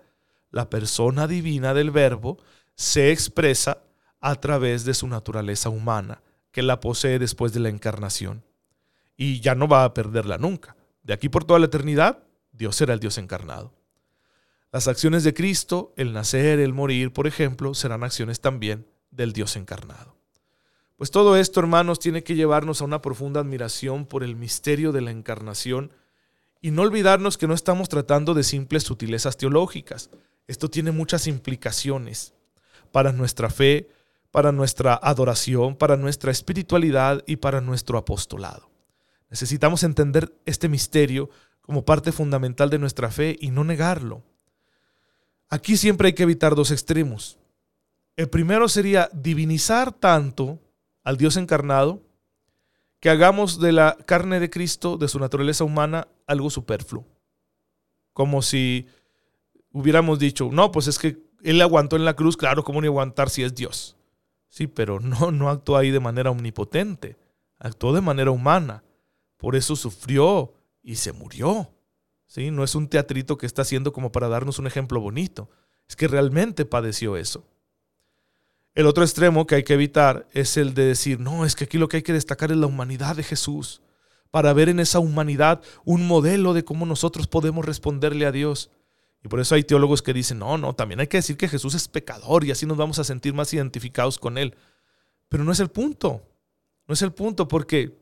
la 0.52 0.70
persona 0.70 1.26
divina 1.26 1.74
del 1.74 1.90
verbo 1.90 2.38
se 2.76 3.12
expresa 3.12 3.80
a 4.22 4.36
través 4.36 4.86
de 4.86 4.94
su 4.94 5.08
naturaleza 5.08 5.70
humana, 5.70 6.22
que 6.52 6.62
la 6.62 6.80
posee 6.80 7.18
después 7.18 7.52
de 7.52 7.62
la 7.62 7.70
encarnación. 7.70 8.44
Y 9.18 9.40
ya 9.40 9.56
no 9.56 9.68
va 9.68 9.86
a 9.86 9.94
perderla 9.96 10.38
nunca. 10.38 10.76
De 11.06 11.14
aquí 11.14 11.30
por 11.30 11.46
toda 11.46 11.60
la 11.60 11.68
eternidad, 11.68 12.24
Dios 12.52 12.76
será 12.76 12.94
el 12.94 13.00
Dios 13.00 13.20
encarnado. 13.20 13.76
Las 14.72 14.88
acciones 14.88 15.24
de 15.24 15.36
Cristo, 15.36 15.94
el 15.98 16.14
nacer, 16.14 16.60
el 16.60 16.74
morir, 16.74 17.14
por 17.14 17.28
ejemplo, 17.28 17.76
serán 17.76 18.04
acciones 18.04 18.42
también 18.42 18.88
del 19.12 19.32
Dios 19.32 19.56
encarnado. 19.56 20.18
Pues 20.96 21.12
todo 21.12 21.38
esto, 21.38 21.60
hermanos, 21.60 22.00
tiene 22.00 22.24
que 22.24 22.34
llevarnos 22.34 22.82
a 22.82 22.86
una 22.86 23.04
profunda 23.04 23.40
admiración 23.42 24.08
por 24.08 24.24
el 24.24 24.36
misterio 24.36 24.92
de 24.92 25.02
la 25.02 25.12
encarnación 25.12 25.94
y 26.60 26.72
no 26.72 26.82
olvidarnos 26.82 27.38
que 27.38 27.48
no 27.48 27.54
estamos 27.54 27.88
tratando 27.88 28.34
de 28.34 28.44
simples 28.44 28.82
sutilezas 28.82 29.38
teológicas. 29.38 30.10
Esto 30.48 30.70
tiene 30.72 30.92
muchas 30.92 31.28
implicaciones 31.28 32.34
para 32.92 33.12
nuestra 33.12 33.52
fe, 33.52 33.90
para 34.32 34.52
nuestra 34.52 35.00
adoración, 35.02 35.76
para 35.76 35.98
nuestra 35.98 36.32
espiritualidad 36.32 37.24
y 37.28 37.36
para 37.36 37.62
nuestro 37.62 38.00
apostolado. 38.00 38.75
Necesitamos 39.30 39.84
entender 39.84 40.34
este 40.46 40.70
misterio 40.70 41.30
como 41.62 41.86
parte 41.86 42.12
fundamental 42.12 42.70
de 42.70 42.80
nuestra 42.80 43.10
fe 43.10 43.38
y 43.40 43.50
no 43.50 43.64
negarlo. 43.64 44.24
Aquí 45.50 45.78
siempre 45.78 46.08
hay 46.08 46.14
que 46.14 46.24
evitar 46.24 46.56
dos 46.56 46.72
extremos. 46.72 47.38
El 48.16 48.30
primero 48.30 48.70
sería 48.70 49.10
divinizar 49.14 49.92
tanto 49.92 50.60
al 51.04 51.18
Dios 51.18 51.38
encarnado 51.38 52.02
que 53.00 53.10
hagamos 53.10 53.60
de 53.60 53.72
la 53.72 53.98
carne 54.06 54.40
de 54.40 54.50
Cristo, 54.50 54.98
de 54.98 55.08
su 55.08 55.20
naturaleza 55.20 55.64
humana, 55.64 56.08
algo 56.26 56.50
superfluo. 56.50 57.06
Como 58.14 58.42
si 58.42 58.88
hubiéramos 59.72 60.18
dicho, 60.18 60.50
no, 60.52 60.72
pues 60.72 60.88
es 60.88 60.98
que 60.98 61.18
Él 61.44 61.62
aguantó 61.62 61.98
en 61.98 62.06
la 62.06 62.16
cruz, 62.16 62.38
claro, 62.38 62.64
¿cómo 62.64 62.82
ni 62.82 62.88
aguantar 62.88 63.30
si 63.30 63.44
es 63.44 63.54
Dios? 63.54 63.98
Sí, 64.50 64.68
pero 64.68 65.00
no, 65.02 65.32
no 65.32 65.50
actuó 65.50 65.78
ahí 65.78 65.92
de 65.92 66.00
manera 66.00 66.32
omnipotente, 66.32 67.18
actuó 67.60 67.94
de 67.94 68.02
manera 68.02 68.32
humana. 68.32 68.85
Por 69.38 69.56
eso 69.56 69.76
sufrió 69.76 70.54
y 70.82 70.96
se 70.96 71.12
murió. 71.12 71.72
No 72.52 72.64
es 72.64 72.76
un 72.76 72.90
teatrito 72.90 73.38
que 73.38 73.46
está 73.46 73.62
haciendo 73.62 73.94
como 73.94 74.12
para 74.12 74.28
darnos 74.28 74.60
un 74.60 74.68
ejemplo 74.68 75.00
bonito. 75.00 75.50
Es 75.88 75.96
que 75.96 76.08
realmente 76.08 76.66
padeció 76.66 77.16
eso. 77.16 77.46
El 78.74 78.88
otro 78.88 79.04
extremo 79.04 79.48
que 79.48 79.56
hay 79.56 79.64
que 79.64 79.74
evitar 79.74 80.28
es 80.34 80.58
el 80.58 80.74
de 80.74 80.84
decir, 80.84 81.20
no, 81.20 81.46
es 81.46 81.56
que 81.56 81.64
aquí 81.64 81.78
lo 81.78 81.88
que 81.88 81.98
hay 81.98 82.04
que 82.04 82.12
destacar 82.12 82.52
es 82.52 82.58
la 82.58 82.68
humanidad 82.68 83.16
de 83.16 83.24
Jesús, 83.24 83.82
para 84.32 84.52
ver 84.52 84.68
en 84.68 84.82
esa 84.82 85.00
humanidad 85.00 85.62
un 85.86 86.06
modelo 86.06 86.54
de 86.54 86.66
cómo 86.66 86.86
nosotros 86.86 87.26
podemos 87.28 87.64
responderle 87.64 88.26
a 88.26 88.34
Dios. 88.34 88.70
Y 89.24 89.30
por 89.30 89.40
eso 89.40 89.56
hay 89.56 89.64
teólogos 89.64 90.02
que 90.02 90.14
dicen, 90.14 90.40
no, 90.40 90.58
no, 90.58 90.74
también 90.76 91.00
hay 91.00 91.08
que 91.08 91.18
decir 91.18 91.38
que 91.38 91.48
Jesús 91.48 91.74
es 91.74 91.88
pecador 91.88 92.44
y 92.44 92.52
así 92.52 92.66
nos 92.66 92.76
vamos 92.76 93.00
a 93.00 93.06
sentir 93.06 93.34
más 93.34 93.54
identificados 93.54 94.20
con 94.20 94.38
Él. 94.38 94.56
Pero 95.30 95.46
no 95.46 95.54
es 95.54 95.62
el 95.62 95.70
punto, 95.70 96.22
no 96.86 96.94
es 96.94 97.02
el 97.02 97.14
punto 97.14 97.48
porque 97.48 97.98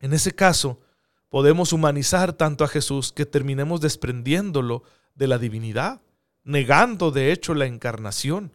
en 0.00 0.12
ese 0.12 0.32
caso 0.32 0.80
podemos 1.28 1.72
humanizar 1.72 2.32
tanto 2.32 2.64
a 2.64 2.68
Jesús 2.68 3.12
que 3.12 3.26
terminemos 3.26 3.80
desprendiéndolo 3.80 4.82
de 5.14 5.26
la 5.28 5.38
divinidad. 5.38 6.00
negando 6.44 7.10
de 7.10 7.30
hecho 7.30 7.52
la 7.52 7.66
encarnación 7.66 8.52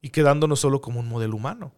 y 0.00 0.10
quedándonos 0.10 0.58
solo 0.58 0.80
como 0.80 0.98
un 0.98 1.08
modelo 1.08 1.36
humano. 1.36 1.72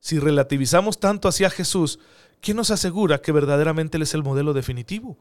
Si 0.00 0.18
relativizamos 0.18 0.98
tanto 0.98 1.28
hacia 1.28 1.48
Jesús, 1.48 2.00
¿quién 2.40 2.56
nos 2.56 2.72
asegura 2.72 3.20
que 3.20 3.30
verdaderamente 3.30 3.98
Él 3.98 4.02
es 4.02 4.14
el 4.14 4.24
modelo 4.24 4.52
definitivo? 4.52 5.18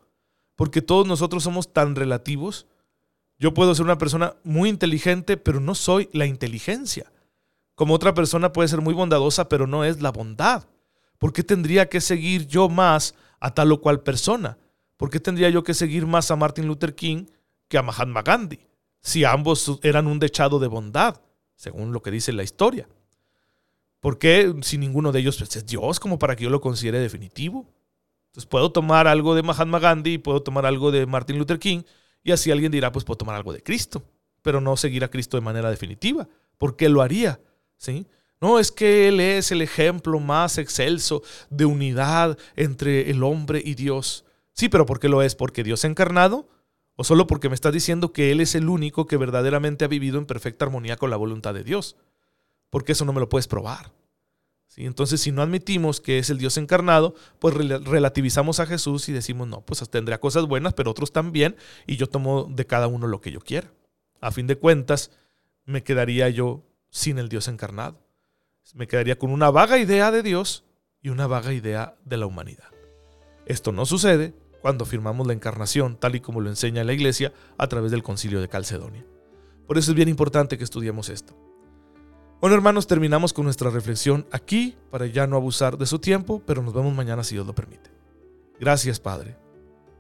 Porque 0.56 0.82
todos 0.82 1.06
nosotros 1.06 1.44
somos 1.44 1.72
tan 1.72 1.96
relativos. 1.96 2.66
Yo 3.38 3.54
puedo 3.54 3.76
ser 3.76 3.86
una 3.86 3.98
persona 3.98 4.36
muy 4.44 4.70
inteligente, 4.70 5.38
pero 5.38 5.60
no 5.60 5.76
soy 5.76 6.10
la 6.14 6.26
inteligencia. 6.26 7.12
Como 7.76 7.94
otra 7.94 8.14
persona 8.14 8.54
puede 8.54 8.70
ser 8.70 8.82
muy 8.82 8.94
bondadosa, 8.94 9.50
pero 9.50 9.68
no 9.68 9.84
es 9.84 10.02
la 10.02 10.12
bondad. 10.12 10.66
¿Por 11.18 11.34
qué 11.34 11.44
tendría 11.44 11.90
que 11.90 12.02
seguir 12.02 12.48
yo 12.48 12.70
más 12.70 13.14
a 13.46 13.54
tal 13.54 13.72
o 13.72 13.80
cual 13.80 14.02
persona? 14.02 14.58
¿Por 14.98 15.12
qué 15.12 15.20
tendría 15.20 15.52
yo 15.52 15.64
que 15.64 15.76
seguir 15.76 16.08
más 16.08 16.32
a 16.32 16.36
Martin 16.36 16.66
Luther 16.66 16.96
King 16.96 17.28
que 17.68 17.78
a 17.78 17.84
Mahatma 17.84 18.24
Gandhi? 18.24 18.60
Si 19.02 19.24
ambos 19.24 19.80
eran 19.84 20.08
un 20.08 20.18
dechado 20.18 20.58
de 20.58 20.68
bondad, 20.68 21.22
según 21.56 21.94
lo 21.94 22.02
que 22.02 22.10
dice 22.10 22.34
la 22.34 22.42
historia. 22.42 22.90
¿Por 24.00 24.18
qué 24.18 24.52
si 24.64 24.80
ninguno 24.80 25.12
de 25.12 25.20
ellos 25.20 25.38
pues, 25.38 25.56
es 25.56 25.66
Dios 25.68 26.00
como 26.00 26.18
para 26.18 26.36
que 26.36 26.46
yo 26.46 26.50
lo 26.50 26.60
considere 26.60 26.98
definitivo? 26.98 27.68
Entonces 28.30 28.48
puedo 28.48 28.72
tomar 28.72 29.08
algo 29.08 29.36
de 29.36 29.44
Mahatma 29.44 29.78
Gandhi, 29.78 30.18
puedo 30.18 30.42
tomar 30.42 30.66
algo 30.66 30.90
de 30.90 31.06
Martin 31.06 31.38
Luther 31.38 31.60
King 31.60 31.84
y 32.24 32.32
así 32.32 32.50
alguien 32.50 32.72
dirá, 32.72 32.92
pues 32.92 33.06
puedo 33.06 33.20
tomar 33.20 33.36
algo 33.36 33.54
de 33.54 33.62
Cristo, 33.62 34.02
pero 34.42 34.60
no 34.60 34.76
seguir 34.76 35.04
a 35.04 35.10
Cristo 35.10 35.38
de 35.38 35.42
manera 35.42 35.70
definitiva. 35.70 36.28
¿Por 36.58 36.76
qué 36.76 36.90
lo 36.90 37.04
haría? 37.04 37.40
¿Sí? 37.78 38.08
No, 38.42 38.60
es 38.60 38.72
que 38.72 39.08
Él 39.08 39.20
es 39.20 39.52
el 39.52 39.62
ejemplo 39.62 40.20
más 40.20 40.58
excelso 40.58 41.24
de 41.50 41.66
unidad 41.66 42.38
entre 42.56 43.10
el 43.10 43.24
hombre 43.24 43.62
y 43.64 43.76
Dios. 43.76 44.26
Sí, 44.54 44.70
pero 44.70 44.86
¿por 44.86 45.00
qué 45.00 45.10
lo 45.10 45.22
es? 45.22 45.36
¿Porque 45.36 45.64
Dios 45.64 45.84
ha 45.84 45.88
encarnado? 45.88 46.50
¿O 46.96 47.04
solo 47.04 47.28
porque 47.28 47.50
me 47.50 47.56
estás 47.56 47.74
diciendo 47.74 48.14
que 48.14 48.32
Él 48.32 48.42
es 48.42 48.56
el 48.56 48.70
único 48.70 49.06
que 49.08 49.18
verdaderamente 49.18 49.86
ha 49.86 49.90
vivido 49.90 50.18
en 50.18 50.26
perfecta 50.26 50.66
armonía 50.66 50.96
con 50.96 51.10
la 51.10 51.18
voluntad 51.18 51.54
de 51.54 51.64
Dios? 51.64 51.98
porque 52.76 52.92
eso 52.92 53.06
no 53.06 53.14
me 53.14 53.22
lo 53.22 53.30
puedes 53.30 53.48
probar. 53.48 53.94
¿Sí? 54.68 54.86
Entonces, 54.86 55.22
si 55.22 55.32
no 55.32 55.42
admitimos 55.42 56.02
que 56.02 56.18
es 56.20 56.30
el 56.30 56.38
Dios 56.38 56.58
encarnado, 56.58 57.16
pues 57.40 57.56
relativizamos 57.56 58.60
a 58.60 58.66
Jesús 58.66 59.08
y 59.08 59.14
decimos, 59.14 59.48
no, 59.48 59.62
pues 59.62 59.88
tendrá 59.90 60.20
cosas 60.20 60.46
buenas, 60.46 60.74
pero 60.74 60.92
otros 60.92 61.14
también, 61.14 61.56
y 61.88 61.96
yo 61.96 62.08
tomo 62.08 62.50
de 62.50 62.66
cada 62.66 62.88
uno 62.88 63.08
lo 63.08 63.22
que 63.22 63.32
yo 63.32 63.40
quiera. 63.40 63.72
A 64.20 64.32
fin 64.32 64.46
de 64.46 64.58
cuentas, 64.58 65.12
me 65.64 65.84
quedaría 65.84 66.28
yo 66.28 66.64
sin 66.90 67.18
el 67.18 67.30
Dios 67.30 67.48
encarnado. 67.48 68.05
Me 68.74 68.88
quedaría 68.88 69.18
con 69.18 69.32
una 69.32 69.52
vaga 69.52 69.78
idea 69.78 70.12
de 70.12 70.24
Dios 70.24 70.66
y 71.02 71.10
una 71.10 71.28
vaga 71.28 71.54
idea 71.54 71.96
de 72.04 72.18
la 72.18 72.26
humanidad. 72.26 72.72
Esto 73.46 73.72
no 73.72 73.86
sucede 73.86 74.34
cuando 74.62 74.86
firmamos 74.86 75.28
la 75.28 75.34
encarnación, 75.34 75.98
tal 75.98 76.16
y 76.16 76.20
como 76.20 76.42
lo 76.42 76.50
enseña 76.50 76.84
la 76.84 76.94
Iglesia 76.94 77.32
a 77.58 77.68
través 77.68 77.92
del 77.92 78.02
concilio 78.02 78.42
de 78.42 78.50
Calcedonia. 78.50 79.06
Por 79.68 79.78
eso 79.78 79.92
es 79.92 79.96
bien 79.96 80.10
importante 80.10 80.58
que 80.58 80.64
estudiemos 80.64 81.10
esto. 81.10 81.38
Bueno, 82.42 82.56
hermanos, 82.56 82.88
terminamos 82.88 83.34
con 83.34 83.46
nuestra 83.46 83.70
reflexión 83.70 84.28
aquí 84.32 84.76
para 84.90 85.06
ya 85.06 85.28
no 85.28 85.36
abusar 85.36 85.78
de 85.78 85.86
su 85.86 86.00
tiempo, 86.00 86.42
pero 86.46 86.62
nos 86.62 86.74
vemos 86.74 86.94
mañana 86.94 87.24
si 87.24 87.36
Dios 87.36 87.46
lo 87.46 87.54
permite. 87.54 87.92
Gracias, 88.60 89.00
Padre, 89.00 89.38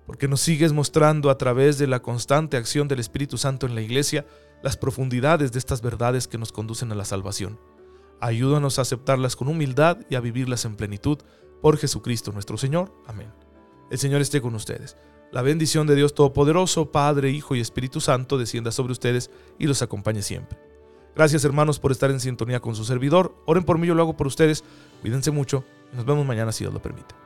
porque 0.06 0.28
nos 0.28 0.42
sigues 0.42 0.74
mostrando 0.74 1.30
a 1.30 1.38
través 1.38 1.78
de 1.78 1.88
la 1.88 2.02
constante 2.02 2.58
acción 2.58 2.88
del 2.88 3.00
Espíritu 3.00 3.38
Santo 3.38 3.68
en 3.68 3.76
la 3.76 3.82
iglesia 3.82 4.26
las 4.64 4.78
profundidades 4.78 5.52
de 5.52 5.60
estas 5.60 5.82
verdades 5.82 6.28
que 6.28 6.38
nos 6.38 6.52
conducen 6.52 6.92
a 6.92 6.96
la 6.96 7.06
salvación. 7.06 7.60
Ayúdanos 8.20 8.80
a 8.80 8.84
aceptarlas 8.84 9.36
con 9.36 9.48
humildad 9.48 9.98
y 10.10 10.16
a 10.16 10.20
vivirlas 10.20 10.66
en 10.66 10.76
plenitud 10.76 11.20
por 11.62 11.78
Jesucristo 11.78 12.32
nuestro 12.32 12.58
Señor. 12.58 12.94
Amén. 13.08 13.32
El 13.92 13.98
Señor 13.98 14.22
esté 14.22 14.42
con 14.42 14.56
ustedes. 14.56 14.98
La 15.32 15.42
bendición 15.42 15.88
de 15.88 15.96
Dios 15.96 16.14
Todopoderoso, 16.14 16.92
Padre, 16.92 17.32
Hijo 17.32 17.56
y 17.56 17.60
Espíritu 17.60 18.00
Santo 18.00 18.38
descienda 18.38 18.72
sobre 18.72 18.94
ustedes 18.94 19.32
y 19.60 19.68
los 19.68 19.82
acompañe 19.82 20.22
siempre. 20.22 20.58
Gracias 21.16 21.46
hermanos 21.46 21.80
por 21.80 21.92
estar 21.92 22.12
en 22.12 22.20
sintonía 22.20 22.60
con 22.60 22.76
su 22.76 22.86
servidor. 22.86 23.36
Oren 23.46 23.64
por 23.64 23.78
mí, 23.78 23.88
yo 23.88 23.96
lo 23.96 24.04
hago 24.04 24.18
por 24.18 24.28
ustedes. 24.28 24.64
Cuídense 25.02 25.32
mucho 25.32 25.64
y 25.92 25.96
nos 25.96 26.06
vemos 26.06 26.26
mañana 26.26 26.52
si 26.52 26.64
Dios 26.64 26.74
lo 26.74 26.82
permite. 26.82 27.25